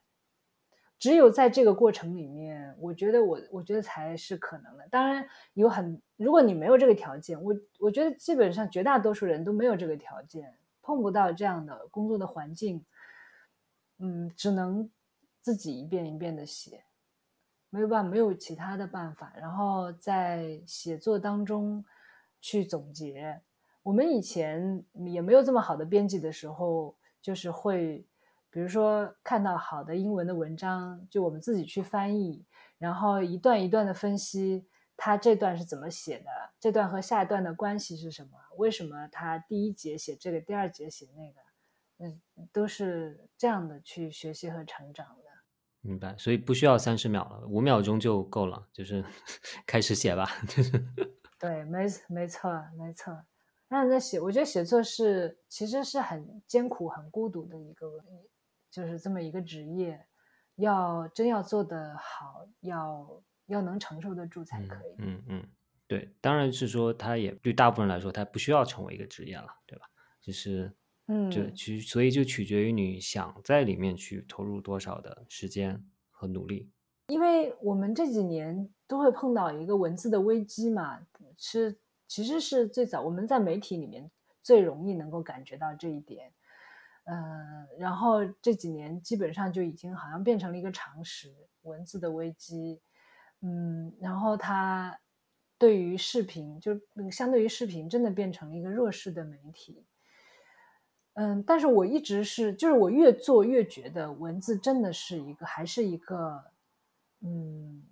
[0.99, 4.86] 只有在这个过程里面，我觉得我我觉得才是可能的。
[4.91, 10.55] 当然有很，如果你没有这个条件，我我觉得基本上绝大多数人都没有这个条件。
[10.83, 12.85] 碰不到这样的工作的环境，
[13.99, 14.91] 嗯，只能
[15.41, 16.85] 自己一遍一遍的写，
[17.68, 19.33] 没有办法，没有其他的办法。
[19.37, 21.85] 然后在写作当中
[22.41, 23.41] 去总结。
[23.83, 28.07] 我们以前也没有这么好的编辑的时候，就是会，
[28.51, 32.45] 比如说看到好的英文的文章，就我们自己去翻译，
[32.78, 34.66] 然后一段一段的分析。
[35.03, 36.27] 他这段是怎么写的？
[36.61, 38.33] 这段和下一段的关系是什么？
[38.59, 41.41] 为什么他第一节写这个，第二节写那个？
[42.05, 42.21] 嗯，
[42.53, 45.25] 都是这样的去学习和成长的。
[45.81, 49.03] 明白，所以不需要三十秒了，五秒钟就够了，就是
[49.67, 50.29] 开始写吧。
[50.47, 50.71] 就 是
[51.39, 53.25] 对，没没错，没错。
[53.69, 58.05] 那在写，我觉得写作是其实是很艰苦、很孤独的一个，
[58.71, 60.07] 就是这么一个职业，
[60.57, 63.23] 要真要做得好，要。
[63.51, 64.95] 要能承受得住才可以。
[64.99, 65.45] 嗯嗯，
[65.87, 69.85] 对，当然是说，他也对大部分人来说，他不需要成为一个职业了，对吧？
[70.21, 70.73] 就是，
[71.07, 76.71] 嗯，就其所以就取决于你想在里面去投入多少的时间和努力。
[77.09, 81.01] 因为我们这几年都会碰到一个文字的危机嘛，
[81.37, 81.77] 是
[82.07, 84.09] 其实是最早我们在媒体里面
[84.43, 86.33] 最容易能够感觉到这一点。
[87.05, 92.81] 嗯，然后这几年基本上就已经好像变成了一个常识，文字的危机。
[93.43, 94.99] 嗯，然后它
[95.59, 99.84] 对于视频，就那个相对于视频，真的变成了一个弱势的媒体。
[101.14, 106.45] 嗯，但是我一直是，就是我越做越觉得文字真的是一个，还是一个，
[107.20, 107.82] 嗯，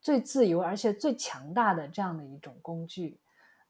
[0.00, 3.18] 最自由而且最强大的这样的一种工具。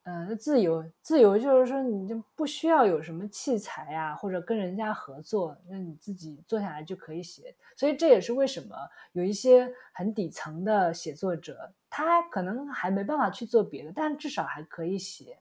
[0.05, 7.55] 嗯，自由，自由就是说，你就不需要有什么器材呀，或者跟人家合作，那你自己坐下来就可以写。
[7.77, 8.75] 所以这也是为什么
[9.13, 15.39] 有一些很底层的写作者，他可能还没办法去做别的，但至少还可以写。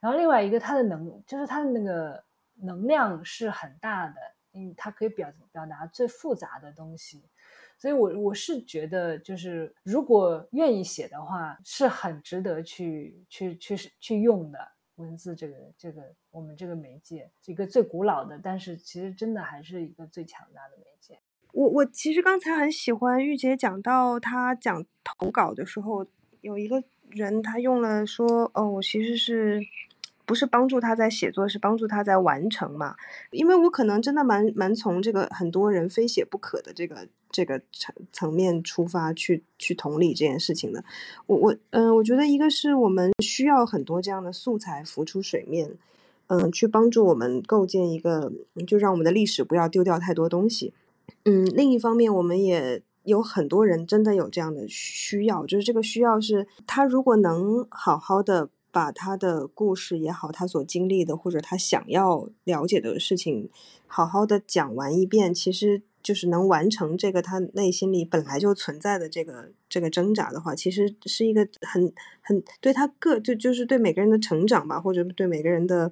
[0.00, 2.24] 然后另外一个，他的能，就是他的那个
[2.56, 4.14] 能量是很大的，
[4.54, 7.22] 嗯，他可以表表达最复杂的东西。
[7.78, 14.58] 所以，我我是觉得，就是如果愿意写的话，是很值得去去去去用的。
[14.96, 21.20] 文字这个这个我们这个媒介，一个最古老的，但是其实真的还是一个最强大的媒介。
[21.52, 26.06] 我我其实刚才很喜欢玉洁讲到她讲投稿的时候，
[26.40, 29.60] 有一个人他用了说哦，我其实是。
[30.26, 32.96] 不是帮助他在写作，是帮助他在完成嘛？
[33.30, 40.84] 因为我可能真的蛮蛮从这个很多人非写不可的这个这个层层面出发去去同理这件事情的。
[41.26, 45.70] 我我嗯，我觉得一个是我们需要很多这样的素材浮出水面，
[46.26, 48.32] 嗯，去帮助我们构建一个，
[48.66, 50.74] 就让我们的历史不要丢掉太多东西。
[51.24, 58.48] 嗯，另一方面，我们也有很多人真的有这样的需要，就是这个需要是他如果能好好的。
[58.76, 63.48] 把他的故事也好，他所经历的或者他想要了解的事情，
[63.86, 75.90] 好好的讲完一遍，其实就是能完成这个他内心里本来就存在的这个这个挣扎的话，其实是一个很很对他个就就是对每个人的成长吧，或者对每个人的。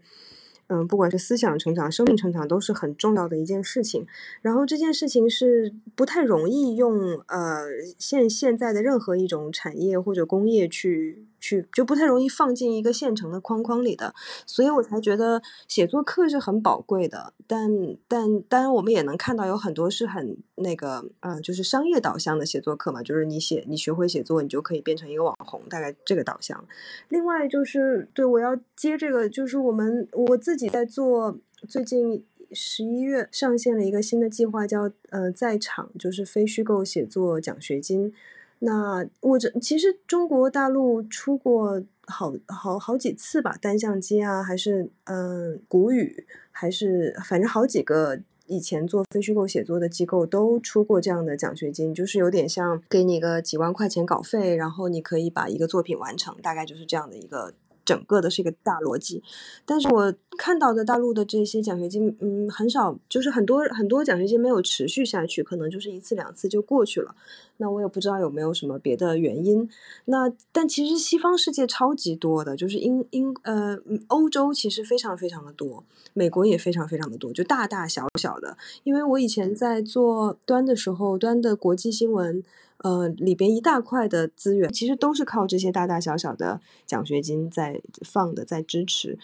[0.69, 4.07] 嗯，不管是思想成长、生命成长，都是很重要的一件事情。
[4.41, 7.65] 然后这件事情是不太容易用呃
[7.99, 14.15] 现现在的任何一种产业或者工业去去，就不太容易放进一个现成的框框里的。
[14.47, 17.35] 所以我才觉得写作课是很宝贵的。
[17.47, 17.69] 但
[18.09, 26.65] 但当然，我们也能看到有很多是很那个嗯，就是商业导向的写作课嘛，就是你写你学会写作，你就可以变成一个网红，大概这个导向。
[27.11, 30.55] 另外就是对我要接这个，就是我们我自。
[30.55, 31.37] 己在做，
[31.69, 38.15] 最近十一月上线了一个新的计划，叫呃在场，就是非虚构写作奖学金。
[38.61, 57.55] 那我这其实中国大陆出过好好好几次吧，单相机啊，还是嗯古语，还是反正好几个以前做非虚构写作的机构都出过这样的奖学金，就是有点像给你个几万块钱稿费，然后你可以把一个作品完成，大概就是这样的一个。
[57.85, 59.23] 整个的是一个大逻辑，
[59.65, 67.15] 但是我看到的大陆的这些奖学金，嗯，很少，就是很多很多奖学金没有持续下去，可能就是一次两次就过去了。
[67.59, 69.69] 那我也不知道有没有什么别的原因。
[70.07, 73.79] 那但其实西方世界超级多的，就是英英呃
[74.09, 78.57] 欧洲其实非常非常的多，美国也非常非常的多，就大大小小的。
[78.83, 82.43] 因为我以前在做端的时候，端的国际新闻。
[82.85, 89.19] 呃，里边一大块的资源，其实都是靠这些大大小小的奖学金在放的，在支持。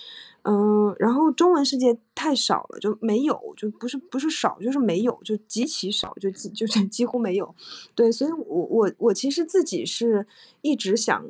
[0.44, 7.54] 嗯，然后中文世界太少了，就没有，就不是不是少，就是没有，就极其少，就就是 几乎没有。
[7.94, 10.26] 对，所以我我我其实自己是
[10.62, 11.22] 一直想，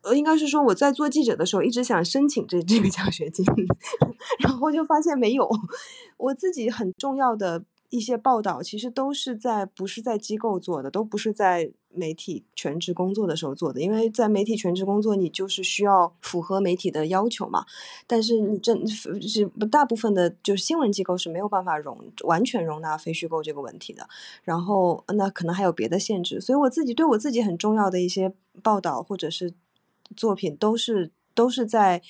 [0.00, 3.44] 呃，应该是说我在做记者的时候，一直想申请这这个奖学金，
[4.40, 5.46] 然后就发现没有。
[6.16, 7.62] 我自己很重要的。
[7.92, 13.82] 一些报道其实都是在不是在机构做的，都不是在媒体全职工作的时候做的。
[13.82, 17.66] 因为在媒体全职工作，你就是需要符合媒体的要求嘛。
[18.06, 24.08] 但是你真是大部分的，就是新闻机构是没有办法容完全容纳非虚构这个问题的。
[24.42, 28.32] 然后那可能还有别的限制，所以我自己对我自己很重要的一些
[28.62, 29.52] 报道或者是
[30.16, 32.00] 作品，都是都是在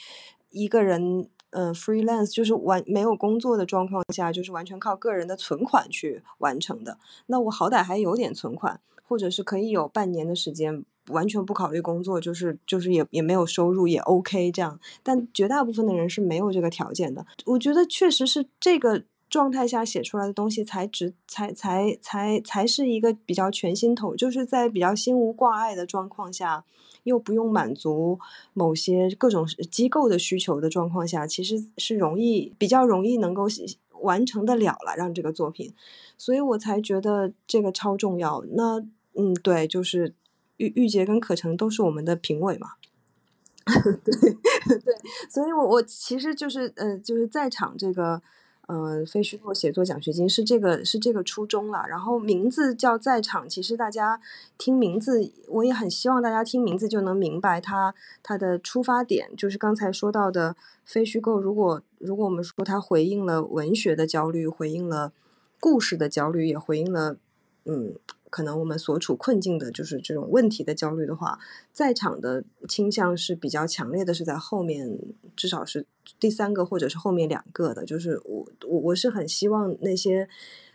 [0.51, 1.29] 一个人。
[1.53, 6.99] 嗯，freelance 就是完没有工作的状况下，就是完全靠个人的存款去完成的。
[7.27, 14.79] 那我好歹还有点存款，或者是可以有半年的时间完全不考虑工作，就是就是也也没有收入也 OK 这样。
[15.03, 17.27] 但绝大部分的人是没有这个条件的。
[17.45, 26.65] 我觉得确实是这个状态下写出来的东西才值，才才才才是一个比较全心投，就是在比较心无挂碍的状况下。
[27.05, 28.21] 又不用满足
[28.53, 33.49] 某些各种机构的需求的状况下，其实是容易比较容易能够
[34.03, 35.75] 完成的了了，让这个作品，
[36.17, 38.45] 所以我才觉得这个超重要。
[38.53, 38.79] 那
[39.17, 40.15] 嗯，对，就是
[40.59, 42.75] 玉玉洁跟可成都是我们的评委嘛，
[44.05, 44.15] 对
[44.79, 44.95] 对，
[45.29, 48.23] 所以我我其实就是呃，就是在场这个。
[48.69, 51.85] 嗯，非虚构写作奖学金是这个是这个初衷了。
[51.89, 54.21] 然后名字叫在场，其实大家
[54.57, 61.41] 听名字，我也很希望大家听名字就能明白它它的出发点，就是刚才说到的非虚构。
[61.41, 65.13] 如果如果我们说它回应了文学的焦虑，回应了
[65.61, 67.17] 故事的焦虑，也回应了
[67.65, 67.97] 嗯。
[68.33, 71.39] 可能我们所处困境的就是这种问题的焦虑的话，
[71.71, 74.99] 在场的倾向是比较强烈的，是在后面，
[75.37, 75.85] 至少是
[76.19, 77.85] 第三个或者是后面两个的。
[77.85, 80.27] 就是我我我是很希望那些，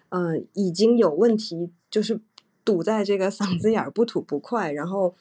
[0.10, 2.22] 呃，已经有问题，就是
[2.64, 5.16] 堵在这个嗓子眼儿不吐不快，然后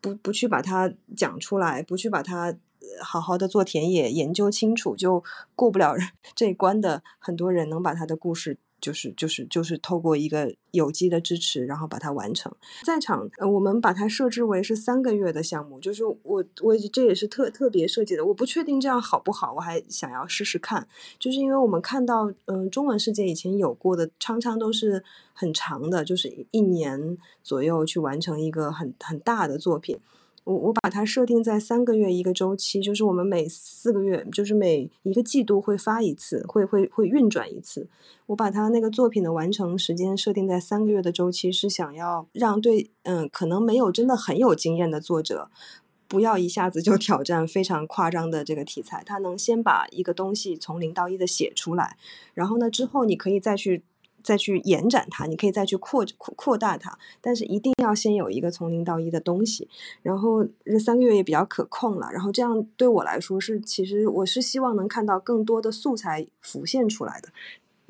[0.00, 2.56] 不不去把它讲出来，不去把它
[3.02, 5.24] 好好的做田野研究清楚，就
[5.56, 5.96] 过不了
[6.36, 8.58] 这关的很多人，能把他的故事。
[8.80, 12.52] 就是就是就是透过一个有机的支持，然后把它完成。
[12.84, 20.86] 在场，呃，我们把它设置为是三个月的项目，就是我我这也是特特别设计的，我不确定这样好不好，我还想要试试看。
[21.18, 29.98] 就是因为我们看到，嗯，中文世界以前有过的，常常都是很长的，就是一年左右去完成一个很很大的作品。
[30.50, 37.86] 我我把它设定在三个月一个周期，就是我们每四个月，就是每一个季度会发一次，会会会运转一次。
[38.26, 45.48] 我把它那个作品的完成时间设定在三个月的周期，是想要让对嗯可能没有真的很有经验的作者，
[46.08, 51.96] 不要一下子就 挑战非常夸张的这个题材，他能先把一个东西从零到一的写出来，
[52.34, 53.84] 然后呢之后你可以再去。
[54.22, 59.68] 再去延展它，你可以再去扩扩扩大它，但是一定要先有一个从零到一的东西。
[60.02, 62.08] 然后这三个月也比较可控了。
[62.12, 67.28] 然后这样对我来说是，其实我是希望能看到更多的素材浮现出来的，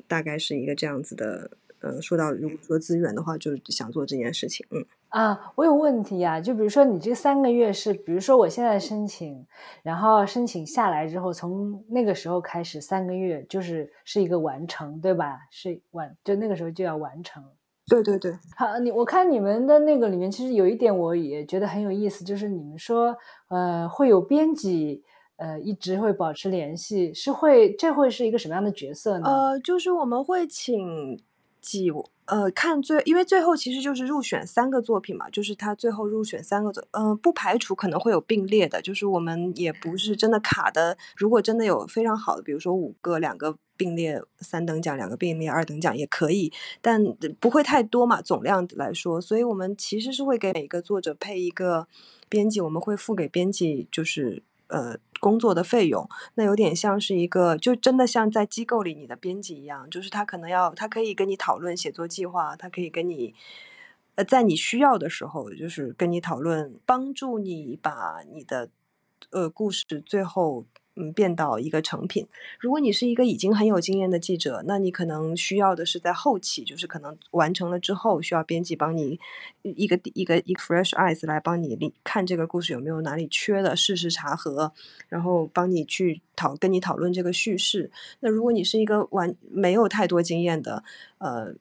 [0.07, 1.51] 大概是一个这样子的。
[1.81, 4.65] 嗯，说到如果说资源的话，就是想做这件事情。
[4.71, 4.85] 嗯。
[5.09, 9.45] 啊，我有问题呀，就比如说你这三个月是，比如说我现在申请，
[9.83, 15.39] 然后申请下来之后，从那个时候开始三个月就是是一个完成，对吧？
[15.49, 17.43] 是完，就那个时候就要完成。
[17.87, 18.31] 对对对。
[18.55, 23.17] 好，你我看你们的那个里面，其实有一点我也觉得很有意思，就是你们说，
[23.49, 25.03] 呃，会有编辑，
[25.35, 29.27] 呃，一直会保持联系，是会这会是一个什么样的角色呢？
[29.27, 31.21] 呃，就是我们会请
[31.61, 31.91] 几。
[32.25, 40.97] 呃，看最，因为最后其实就是入选三个作品嘛，就是他最后入选三个作，嗯，不排除可能会有并列的，就是我们也不是真的卡的。
[41.17, 47.03] 如果真的有非常好的，比如说五个、两个并列三等奖，两个并列二等奖也可以，但
[47.41, 49.19] 不会太多嘛，总量来说。
[49.19, 51.85] 所以我们其实是会给每个作者配一个
[52.29, 54.43] 编辑，我们会付给编辑，就是。
[54.71, 63.35] 呃，工作的费用，那有点像是一个，就真的像在机构里你的编辑一样，就是他可能要，他可以跟你讨论写作计划，他可以跟你，
[64.15, 68.69] 呃，在你需要的时候，就是跟你讨论，帮助你把你的，
[69.31, 70.65] 呃，故事最后。
[70.95, 72.27] 嗯，变到一个成品。
[72.59, 79.17] 如果你是一个已经很有经验的记者，那你可能需要的是在后期，就是可能完成了之后，需要编辑帮你
[79.61, 84.73] 一个一个一个 fresh eyes 来帮你看这个故事有没有哪里缺的，事实查核，
[85.07, 87.89] 然后帮你去讨跟你讨论这个叙事。
[88.19, 90.83] 那如果你是一个完没有太多经验的，
[91.19, 91.55] 呃，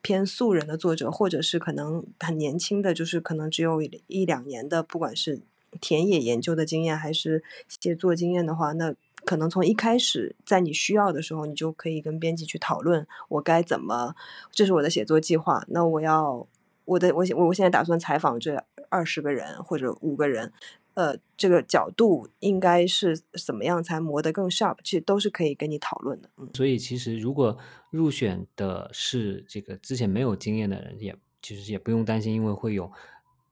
[0.00, 5.40] 偏素人的作者，或者是可能很年轻的，就是可能只有一两年的，不管是。
[5.80, 7.42] 田野研究的经验还是
[7.80, 14.14] 写作经验的话，那可能从一开始，在你需要的时候，你就可以跟编辑去讨论，我该怎么，
[14.52, 15.64] 这是我的写作计划。
[15.68, 16.46] 那我要
[16.84, 20.52] 我的我我现在打算采访这二十个人或者五个人，
[20.94, 24.76] 呃，这个角度应该是怎么样才磨得更 sharp？
[24.84, 26.30] 其实都是可以跟你讨论的。
[26.36, 27.58] 嗯，所以其实如果
[27.90, 32.92] 入选的是这个之前没有经验的人，也其实也不用担心，因为会有。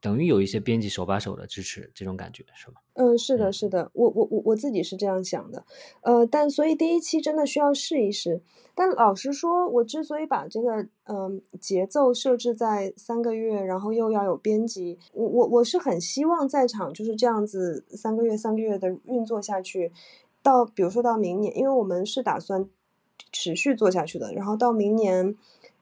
[0.04, 2.74] 等于有一些编辑手把手的支持，这种感觉是吗？
[2.92, 5.64] 嗯，是的，是的，我我我我自己是这样想的，
[6.02, 8.42] 呃，但所以第一期真的需要试一试。
[8.74, 19.90] 但老实说，我之所以把这个嗯节奏设置在三个月，然后又要有编辑，我我我是很希望在场就是这样子三个月三个月的运作下去，
[20.42, 22.68] 到比如说到明年，因为我们是打算
[23.32, 25.34] 持续做下去的，然后到明年。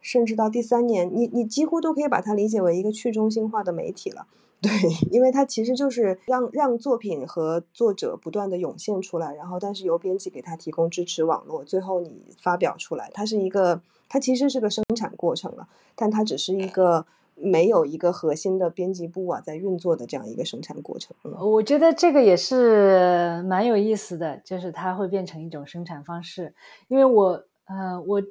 [0.03, 4.27] 甚至到第三年，你你几乎都可以把它理解为一个去中心化的媒体了，
[4.61, 4.71] 对，
[5.11, 21.17] 因为它其实就是让让作品和作者不断的涌现出来，然后但是由编辑给他提供支持网络，最后你发表出来，它是一个，它其实是个生产过程了，但它只是一个没有一个核心的编辑部啊在运作的这样一个生产过程。
[21.41, 26.55] 我觉得这个也是蛮有意思的，就是它会变成一种生产方式，
[26.89, 28.23] 因为我，呃，我。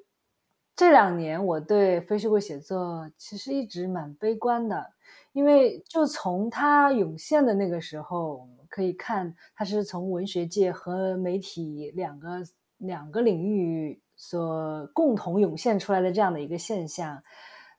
[0.76, 4.94] 这两年我对非虚构写作其实一直蛮悲观的，
[5.32, 12.44] 因为就从它涌现的那个时候可以看，它是从文学界和媒体两个
[12.78, 17.22] 两个领域所共同涌现出来的这样的一个现象。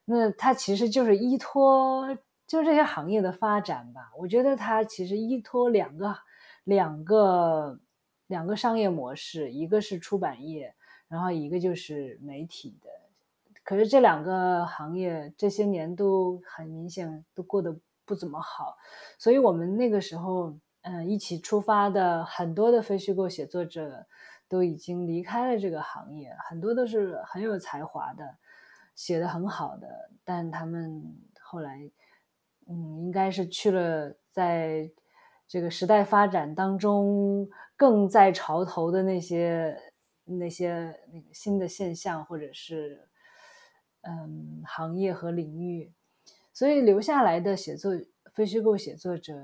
[0.04, 2.16] 那它其实就是依托，
[2.46, 4.12] 就这些行业的发展吧。
[4.18, 6.14] 我觉得它其实依托两个
[6.62, 7.80] 两个
[8.28, 10.74] 两个商业模式，一个是出版业。
[11.12, 12.88] 然后一个就是媒体的，
[13.62, 17.76] 可是这两个行业这些年都很明显都过得
[18.06, 18.78] 不怎么好，
[19.18, 24.06] 所以我们那个时候，嗯，一起出发的很多的非虚构写作者
[24.48, 28.38] 都已经离开了这个行业，很多都是很有才华的，
[28.94, 31.90] 写的很好的，但他们后来，
[32.66, 34.90] 嗯，应该是去了在
[35.46, 39.78] 这个时代发展当中更在潮头的那些。
[40.38, 43.08] 那些那个新的现象，或者是
[44.02, 45.92] 嗯行业和领域，
[46.52, 47.92] 所以留下来的写作
[48.32, 49.34] 非虚构写作者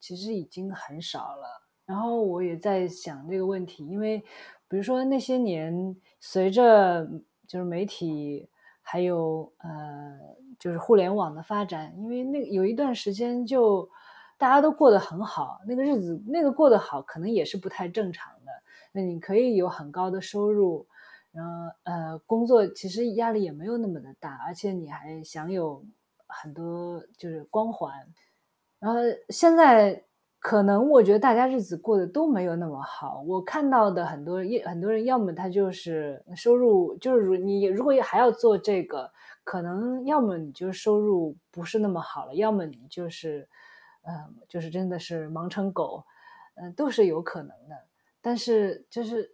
[0.00, 1.62] 其实已经很少了。
[1.84, 4.18] 然后我也在想这个问题，因为
[4.68, 7.08] 比如说那些年随着
[7.46, 8.48] 就是媒体
[8.82, 10.18] 还有呃
[10.58, 13.88] 就是互联网的发展，因为那有一段时间就
[14.38, 18.32] 大家都过得很好，那个日子那个过得好，可能也是不太正常。
[18.96, 20.86] 那你可以有很高的收入。
[21.32, 21.52] 然后，
[21.82, 25.84] 呃，工作其实压力也没有那么的大，而且你还享有
[26.26, 27.92] 很多就是光环。
[28.78, 28.98] 然后
[29.28, 30.02] 现在
[30.38, 33.22] 可能我觉得大家日子过得都没有那么好。
[33.26, 39.12] 我看到的很多很多人，要么他就是收入就是如你如果还要做这个，
[39.44, 43.46] 可能要么你就收入不是那么好了，要么你就是，
[44.04, 46.02] 嗯，就是真的是忙成狗，
[46.54, 47.76] 嗯，都是有可能的。
[48.26, 49.30] 但是就是。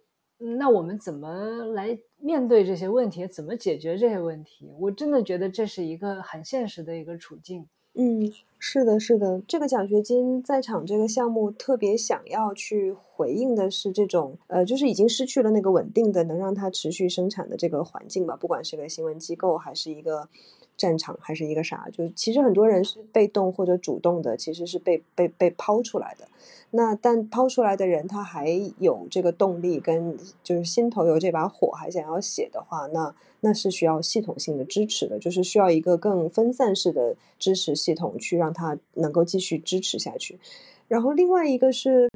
[0.57, 3.25] 那我们怎么来面对这些问题？
[3.25, 4.69] 怎么解决这些问题？
[4.77, 7.65] 我真的觉得这是一个很现实的一个处境。
[7.93, 8.29] 嗯，
[8.59, 9.41] 是的，是的。
[9.47, 18.35] 这个奖学金在场这个项目特别想要去回应的是这种，呃，就是已经失去了那个稳定的能让它持续生产的这个环境吧。
[18.35, 20.27] 不管是个新闻机构，还是一个
[20.75, 26.27] 战场，还是一个啥，就其实很多人是被动或者主动的，其实是被被被抛出来的。
[26.71, 40.39] 那但抛出来的人，他还有这个动力跟就是心头有这把火，还想要写的话，那那是需要系统性的支持的，就是需要一个更分散式的支持系统去让他能够继续支持下去。
[40.87, 42.09] 然后另外一个是，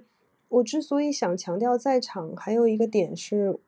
[0.49, 3.59] 我之所以想强调在场，还有一个点是，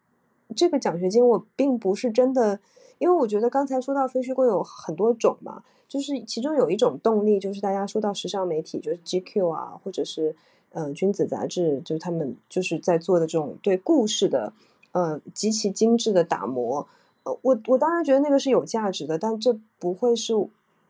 [0.56, 2.60] 这个奖学金我并不是真的，
[3.00, 10.36] 因为我觉得刚才说到非虚构有很多种嘛，就是其中有一种动力，就是大家说到时尚媒体，就是 GQ 啊，或者是。
[10.72, 14.54] 嗯，君子杂志就是他们就是在做的这种对故事的，
[14.92, 16.88] 呃，极其精致的打磨。
[17.24, 20.36] 呃，我我当然觉得那个是有价值的，但这不会是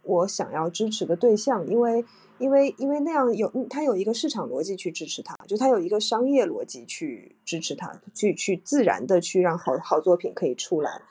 [0.03, 2.03] 我想要支持的对象，因为
[2.39, 11.01] 因为因为那样有它有一个市场逻辑去支持它，就它有一个商业逻辑去支持它，去去自然的去让好好作品可以出来。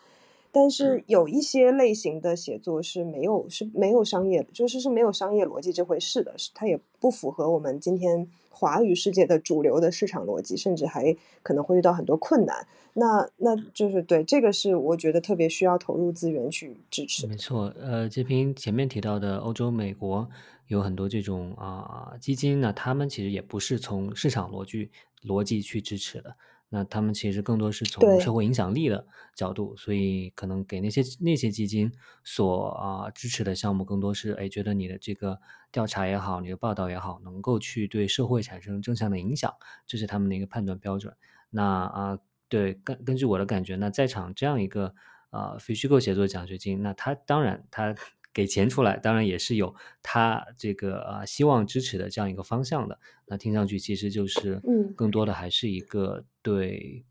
[0.52, 8.28] 但是有一些类型的写作是没有是没有商业，就是是没有商业逻辑这回事的，是它也不符合我们今天。
[8.50, 12.66] 华语世界的主流的市场逻辑，甚至还可能会遇到很多困难。
[12.94, 17.28] 那那就是对这个是我觉得特别需要投入资源去支持。
[17.28, 20.28] 没错，呃，这篇前面提到的欧洲、美国
[20.66, 24.90] 有很多这种啊基金呢，他们其实也不是从市场逻辑
[25.24, 26.34] 逻辑去支持的。
[26.70, 31.92] 那他们其实更多是从社会影响力的角度，所以可能给那些那些基金
[32.24, 35.40] 所啊支持的项目，更多是哎觉得你的这个
[35.72, 39.54] 调查也好，你的报道也好，能够去对社会产生正向的影响，
[39.86, 41.14] 这是他们的一个判断标准。
[41.50, 42.18] 那啊，
[42.48, 44.94] 对根根据我的感觉，那在场这样一个
[45.30, 47.94] 啊非虚构写作奖学金，那他当然他。
[48.32, 52.98] 给钱出来，当然也是有他这个啊希望支持的这样一个方向的。
[53.26, 57.04] 那听上去其实就是，嗯，更多的还是一个对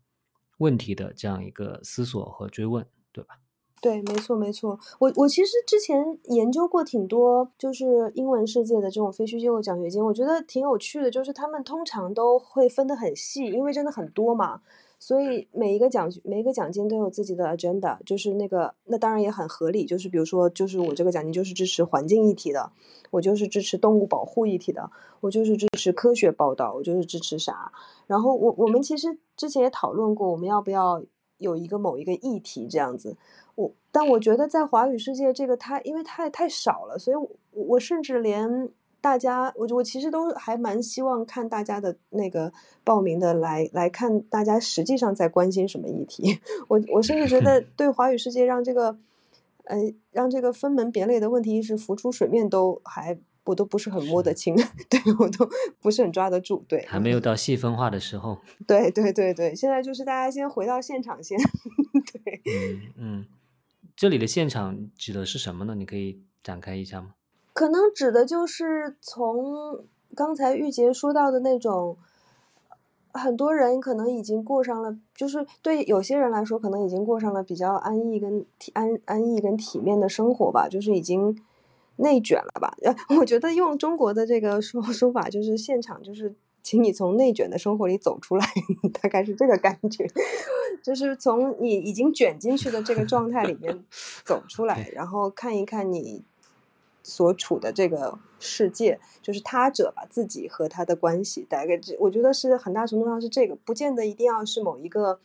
[0.58, 3.38] 问题的这样一个思索和追问，对吧？
[3.80, 4.76] 对，没错，没错。
[4.98, 14.62] 我我其实之前研究过挺多，就是英文世界的这种非虚构奖学金，我觉得挺有趣的，就是他们通常都会分得很细，因为真的很多嘛。
[15.00, 22.72] 所以每一个奖每一个奖金都有自己的 agenda，就是那个那当然也很合理，就是比如说，就是我这个奖金就是支持环境议题的，
[23.10, 27.70] 我就是支持动物保护议题的，我就是支持科学报道，我就是支持啥。
[28.08, 31.00] 然后我我们其实之前也讨论过，我们要不要
[31.36, 33.16] 有一个某一个议题这样子。
[33.54, 38.70] 我但我觉得在华语世界这个太因为太太少了，所以我我甚至连。
[39.08, 42.52] 大家，我我其实都还蛮希望看大家的那个
[42.84, 46.38] 报名的来来看，大家实际上在关心什么议题。
[46.68, 48.98] 我我甚至觉得， 对华语世界让这个，
[49.64, 49.78] 呃，
[50.10, 54.54] 让这个分门别类的问题意识浮出水面，都还我都不是很摸得清，
[54.90, 55.48] 对我都
[55.80, 56.62] 不是很抓得住。
[56.68, 58.36] 对，还没有到细分化的时候。
[58.66, 61.38] 对对对对，现在就是大家先回到现场先。
[62.12, 63.26] 对，嗯嗯，
[63.96, 65.74] 这里的现场指的是什么呢？
[65.74, 67.14] 你可以展开一下吗？
[67.58, 71.96] 可能指的就是从刚才玉洁说到的那种，
[73.12, 81.36] 很多人可能已经过上了，就是对有些人来说，可能已经过上了比较安逸跟体安安逸跟体面的生活吧，就是已经
[81.96, 82.72] 内卷了吧。
[82.82, 86.32] 呃， 我觉得用中国的这个说说法，就是现场就是
[86.62, 88.46] 请你从内卷的生活里走出来，
[89.02, 90.08] 大概是这个感觉，
[90.80, 93.84] 就是从你已经卷进去的这个状态里面
[94.24, 96.22] 走出来， 然后看一看你。
[97.08, 105.18] 所处的这个世界，就是他者吧，自己和他的关系，大概这我觉得是很大程度上是这个，不见得一定要是某一个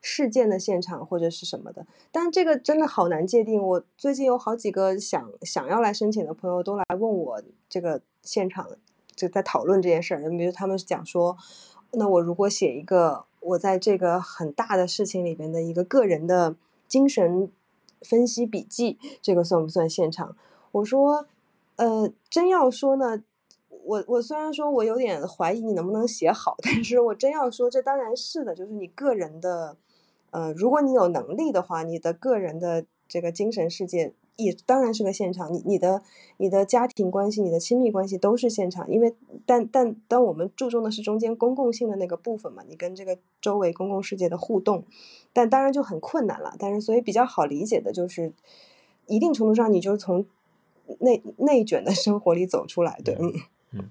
[0.00, 1.86] 事件的现场或者是什么的。
[2.10, 3.62] 但这个真的好难界定。
[3.62, 8.68] 我最近有好几个想想要来申请的朋友都来问我这个现场
[9.14, 10.28] 就在讨论这件事儿。
[10.30, 11.36] 比如他们讲说，
[11.92, 16.56] 那我如果写一个我在这个很大的事情里边的一个个人的
[16.88, 17.48] 精神
[18.02, 20.36] 分析笔记，这个算不算现场？
[20.72, 21.26] 我说，
[21.76, 23.22] 呃，真要说呢。
[23.84, 29.76] 我我虽然说我有点怀疑你能不能写好， 但是我真要说，这当然是的，就是你个人的，
[30.30, 36.02] 呃，如果你有能力的话，你的个人的这个精神世界也当然是个现场，你你的
[36.36, 39.14] 你的家庭关系、你的亲密关系都是现场，因为
[39.46, 44.84] 但但当我们注重的是中间公共性的那个部分嘛，你跟这个周围公共世界的互动，
[45.32, 46.54] 但当然就很困难了。
[46.58, 48.34] 但是所以比较好理解的就是，
[49.06, 50.26] 一定程度上你就从
[51.00, 53.32] 内内卷的生活里走出来，对，嗯。
[53.72, 53.90] 嗯，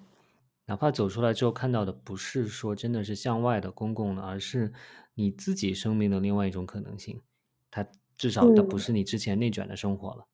[0.66, 4.74] 哪怕走出来之后看到的不是说真的是向外的公共的，而是
[5.14, 7.22] 你自己生命的另外一种可能性。
[7.70, 7.86] 它
[8.18, 10.26] 至少它不是你之前内卷的生活了。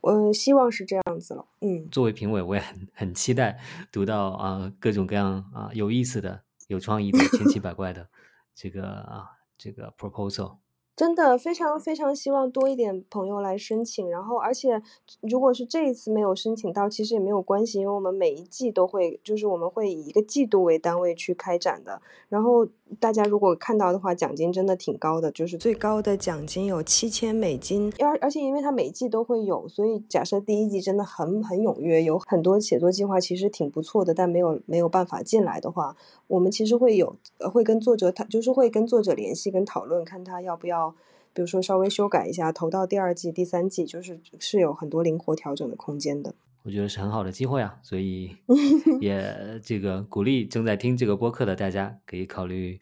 [0.00, 1.46] 我希望是这样子了。
[1.60, 3.60] 嗯，作为评委，我也很很期待
[3.92, 8.08] 读到啊各种各样啊有意思的、有创意的、千奇百怪的
[8.54, 9.26] 这个啊
[9.56, 10.56] 这个 proposal。
[11.00, 14.82] 真的非常非常希望多一点朋友来申请，然后而且
[15.22, 22.02] 如果是这一次没有申请到，其实也没有关系，因为我们每一季都会，就是我们会以一个季度为单位去开展的。
[22.28, 22.66] 然后
[22.98, 27.90] 大家如果看到的话，奖金真的挺高的，就是最高的奖金有七千美金。
[27.98, 35.96] 而而且因为它每季都会有，所以假设第一季真的很很踊跃，有很多写作计划其实挺不错的，但没有没有办法进来的话，
[36.26, 37.16] 我们其实会有
[37.50, 40.89] 会跟作者他就是会跟作者联系跟讨论，看他要不要。
[41.32, 46.34] 比如说稍微修改一下，投到第二季、第三季，就是是有很多灵活调整的空间的。
[46.62, 48.36] 我觉得是很好的机会啊，所以
[49.00, 52.78] 也这个鼓励正在听这个播客的大家，可以考虑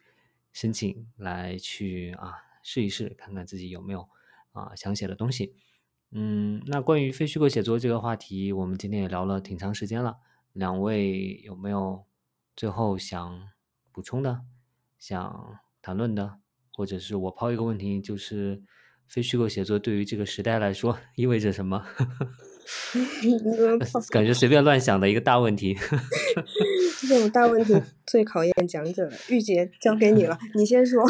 [0.53, 4.09] 申请来去啊试一试，看看自己有没有
[4.53, 5.55] 啊想写的东西。
[6.11, 10.16] 嗯，那关于非虚构写作这个话题，我们今天也聊了挺长时间了。
[10.55, 12.05] 两位有没有
[12.57, 13.49] 最后想
[13.93, 14.41] 补充的、
[14.99, 16.39] 想谈论的？
[16.78, 18.62] 或者是我抛一个问题，就是
[19.09, 21.84] 非虚构写作对于这个时代来说意味着什么？
[24.12, 25.76] 感觉随便乱想的一个大问题。
[27.00, 27.74] 这种大问题
[28.06, 29.12] 最考验讲者了。
[29.28, 31.05] 玉洁交给你了，你先说。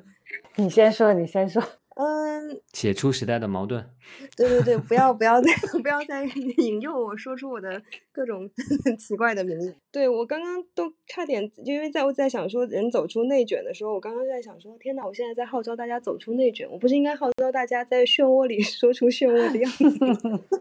[0.56, 1.62] 你先说，你先说。
[2.02, 3.84] 嗯，写出时代的矛盾。
[4.34, 5.52] 对对对，不要不要再
[5.82, 6.24] 不要再
[6.56, 8.48] 引诱我说出我的各种
[8.98, 9.74] 奇怪的名字。
[9.92, 20.58] 对我刚刚都差点，因为在我在想说人走出内卷的时候，我刚刚在想说，天呐，我现在在号召大家走出内卷，我不是应该号召大家在漩涡里说出漩涡的样子？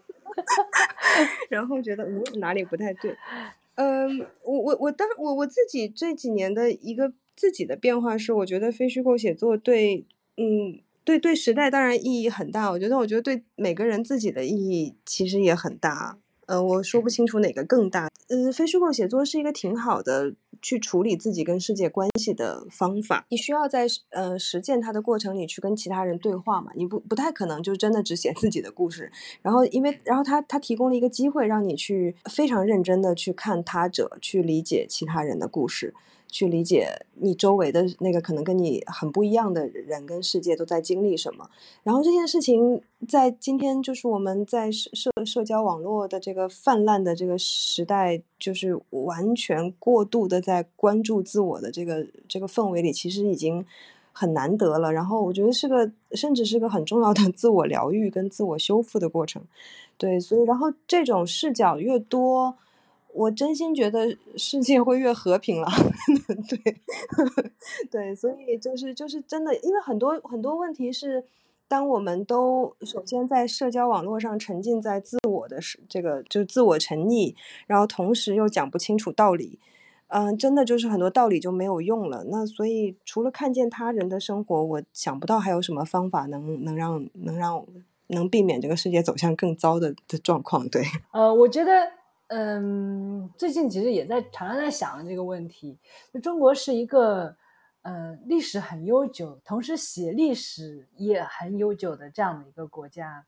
[1.48, 3.16] 然后觉得嗯哪里不太对。
[3.76, 10.06] 嗯，我我我当我我自己这几年的一个自己的变化是，我觉得非虚构写作对
[10.36, 10.82] 嗯。
[11.10, 12.70] 对对，时代当然意义很大。
[12.70, 16.20] 我觉得，我觉得对每个人自己的意义其实也很大。
[16.46, 18.12] 呃，我说不清楚哪个更大。
[18.28, 23.26] 嗯，非虚构写作是一个挺好的去处理自己跟世界关系的方法。
[23.30, 26.72] 你需要在呃实践它的过程里去跟其他人对话嘛？
[26.76, 29.12] 你不不太可能就真的只写自己的故事。
[29.42, 35.96] 然后，因为然后他他提供了一个机会，让你去非常认真的去看他者，去理解其他人的故事。
[36.32, 41.50] 去理解你周围的那个可能跟你很不一样的人跟世界都在经历什么，
[41.82, 53.66] 然后这件事情在今天就是我们在社社社交网络的这个泛滥的这个时代，就是完全过度的在关注自我的这个这个氛围里，其实已经
[54.12, 54.94] 很难得了。
[54.94, 59.42] 然后我觉得是个甚至是个很重要的自我疗愈跟自我修复的过程。
[59.98, 62.56] 对，所以然后这种视角越多。
[63.20, 65.68] 我真心觉得世界会越和平了，
[66.48, 66.76] 对，
[67.92, 71.26] 对，所以就是就是真的，因为很多很多问题是，
[71.68, 77.36] 当我们都首先在社交网络上沉浸在自我的是这个就是自我沉溺，
[77.68, 79.60] 然后同时又讲不清楚道理，
[80.08, 82.24] 嗯，真的就是很多道理就没有用了。
[82.30, 87.66] 那所以除了看见他人的生活，我想不到还有什么方法能能让能让
[88.08, 90.70] 能避免这个世界走向更糟的的状况。
[90.70, 91.99] 对，呃，我觉得。
[92.30, 95.78] 嗯，最近其实也在常常在想这个问题。
[96.14, 97.36] 就中国是一个，
[97.82, 103.26] 呃，历史很悠久，同时写历史也很悠久的这样的一个国家。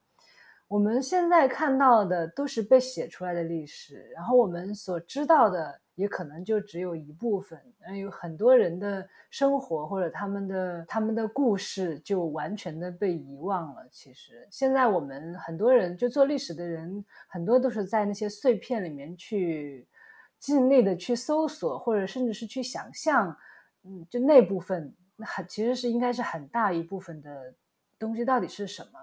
[0.72, 5.82] 我们现在看到的都是被写出来的历史，然后我们所知道的。
[5.96, 13.88] 也可能就只有一部分，嗯，有很多人的生活或者他们的他们的故事就完全的被遗忘了。
[13.92, 19.86] 其实现在我们很多人就做历史的人，很多都是在那些碎片里面去
[20.40, 23.38] 尽力的去搜索，或者甚至是去想象，
[23.84, 27.54] 嗯，就那部分很其实是应该是很大一部分的
[28.00, 29.00] 东西到底是什么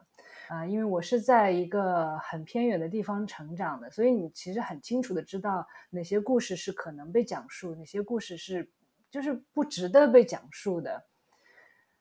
[0.49, 0.66] 啊？
[0.66, 8.70] 因为我是在一个很偏远的地方成长的，所以你其实很清楚的知道哪些故事是可能被讲述，哪些故事是
[9.11, 11.05] 就是不值得被讲述的。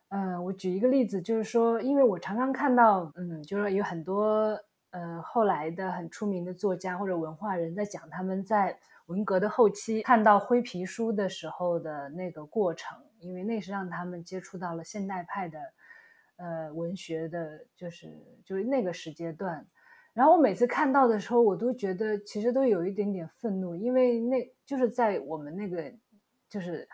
[0.09, 4.57] 嗯，我举一个例子，就是说，因为我常常看到，嗯，就是有很多
[4.91, 15.59] 呃后来的很出名的作家或者文化人在讲他们在文革的后期看到灰皮书的时候的那个过程，因为那是让他们接触到了现代派的
[16.37, 19.67] 呃文学的，就是就是那个时间段。
[20.13, 25.93] 然后我每次看到的时候，我都觉得其实都有一点点愤怒，因为那就是在我们那个
[26.49, 26.89] 就是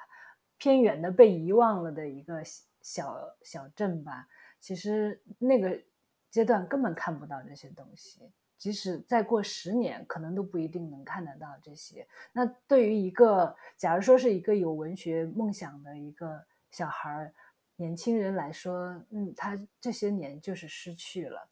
[0.58, 2.44] 偏远的被遗忘了的一个。
[2.86, 4.28] 小小镇吧，
[4.60, 5.82] 其实那个
[6.30, 12.06] 阶段根本看不到这些东西，即使再过十年，可能都不一定能看得到这些。
[12.34, 17.34] 那对于一个，假如说是一个有文学梦想的一个小孩儿、
[17.76, 21.50] 年轻人来说，嗯，他这些年就是失去了。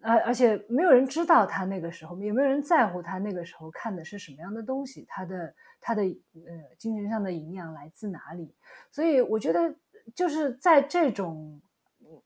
[0.00, 8.54] 而而且没有人知道他那个时候，也没有人在乎他那个时候看的是什么样的东西，他的他的呃精神上的营养来自哪里。
[8.90, 9.74] 所以我觉得。
[10.16, 11.62] 就是在这种，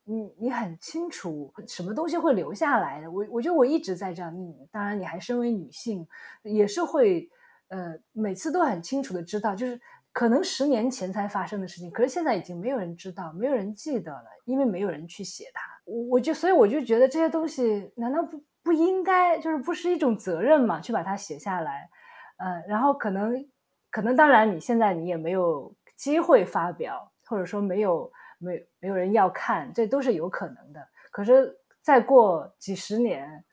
[0.04, 3.10] 你你很清楚什么东西会留下来的。
[3.10, 4.34] 我我觉得我一直在这样。
[4.34, 6.08] 你当然你还身为女性，
[6.42, 7.28] 也是会
[7.68, 9.78] 呃每次都很清楚的知道，就是
[10.16, 15.60] 可能十年前才发生的事情，可是现在已经没有人知道，没有人记得了，因为没有人去写它。
[15.84, 20.80] 我我就所以我就觉得这些东西难道不不应该就是不是一种责任嘛？
[20.80, 21.90] 去把它写下来，
[22.38, 23.46] 呃，然后可能
[23.90, 27.12] 可能当然你现在你也没有机会发表。
[27.28, 30.88] 或者说没有没没有人要看，这都是有可能的。
[31.10, 33.44] 可是再过几十年，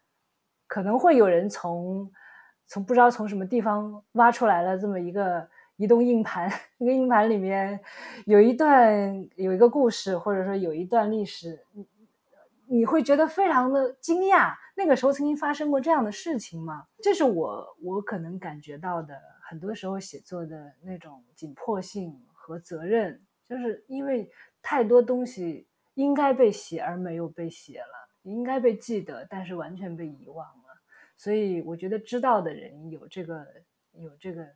[0.68, 2.12] 可能会有人从
[2.68, 7.80] 从不知道从什么地方挖出来了这么一个移动硬盘， 那个硬盘里面
[8.26, 11.88] 有一段有一个故事，或者说有一段历史，你
[12.68, 14.54] 你会觉得非常的惊讶。
[14.76, 16.88] 那个时候曾经发生过这样的事情吗？
[17.02, 23.22] 这是我我可能感觉到的，很多时候写作的那种紧迫性和责任。
[23.46, 24.32] 就是因为
[24.62, 30.82] 太多东西应该被写而没有被写了，应该被记得，但是完全被遗忘了。
[31.18, 33.46] 所以我觉得知道的人有这个
[33.92, 34.48] 有这个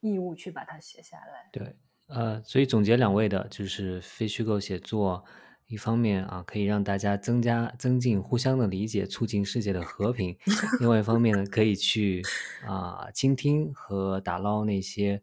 [0.00, 1.48] 义务去把它写下来。
[1.52, 5.24] 对，呃，所以总结两位的就是非虚构写作，
[5.66, 10.34] 一方面啊可以让大家增加增进互相的理解，促进世界的和平；
[10.80, 12.22] 另外一方面呢，可以去
[12.66, 15.22] 啊倾听和打捞那些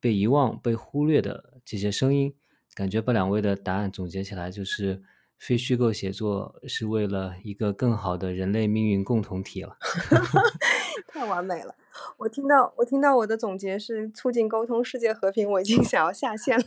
[0.00, 2.34] 被遗忘、被忽略的这些声音。
[2.74, 5.02] 感觉把两位的答案总结起来，就是
[5.44, 9.76] 非虚构写作是为了一个更好的人类命运共同体了。
[11.12, 11.74] 太完美了！
[12.16, 16.64] 我听到我听到我的总结是促进沟通、世界和平，我已经想要下线了。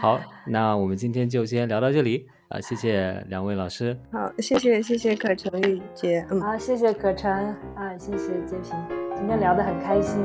[0.00, 2.60] 好， 那我们今天就先聊到这里啊！
[2.60, 3.96] 谢谢两位老师。
[4.10, 6.26] 好，谢谢谢谢可成玉姐。
[6.30, 7.30] 嗯，好，谢谢可成
[7.76, 8.72] 啊，谢谢截屏，
[9.16, 10.20] 今天聊得很开心。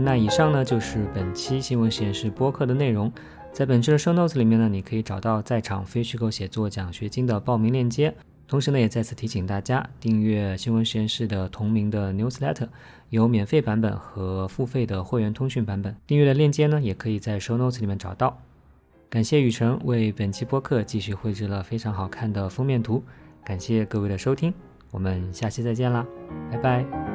[0.00, 3.12] 那以上呢就是本期新闻实验室播客的内容。
[3.52, 8.14] 在本期的 show notes 里面呢，你可以找到在场非虚构写作奖学金的报名链接。
[8.46, 12.68] 同时呢，也再次提醒大家订阅新闻实验室的同名的 newsletter，
[13.08, 15.96] 有免费版本和付费的会员通讯版本。
[16.06, 18.38] 订阅的链接呢，也可以在 show notes 里面找到。
[19.08, 23.02] 感谢雨辰为本期播客继续绘制了非常好看的封面图。
[23.44, 24.52] 感谢各位的收听，
[24.90, 26.04] 我们下期再见啦，
[26.50, 27.13] 拜拜。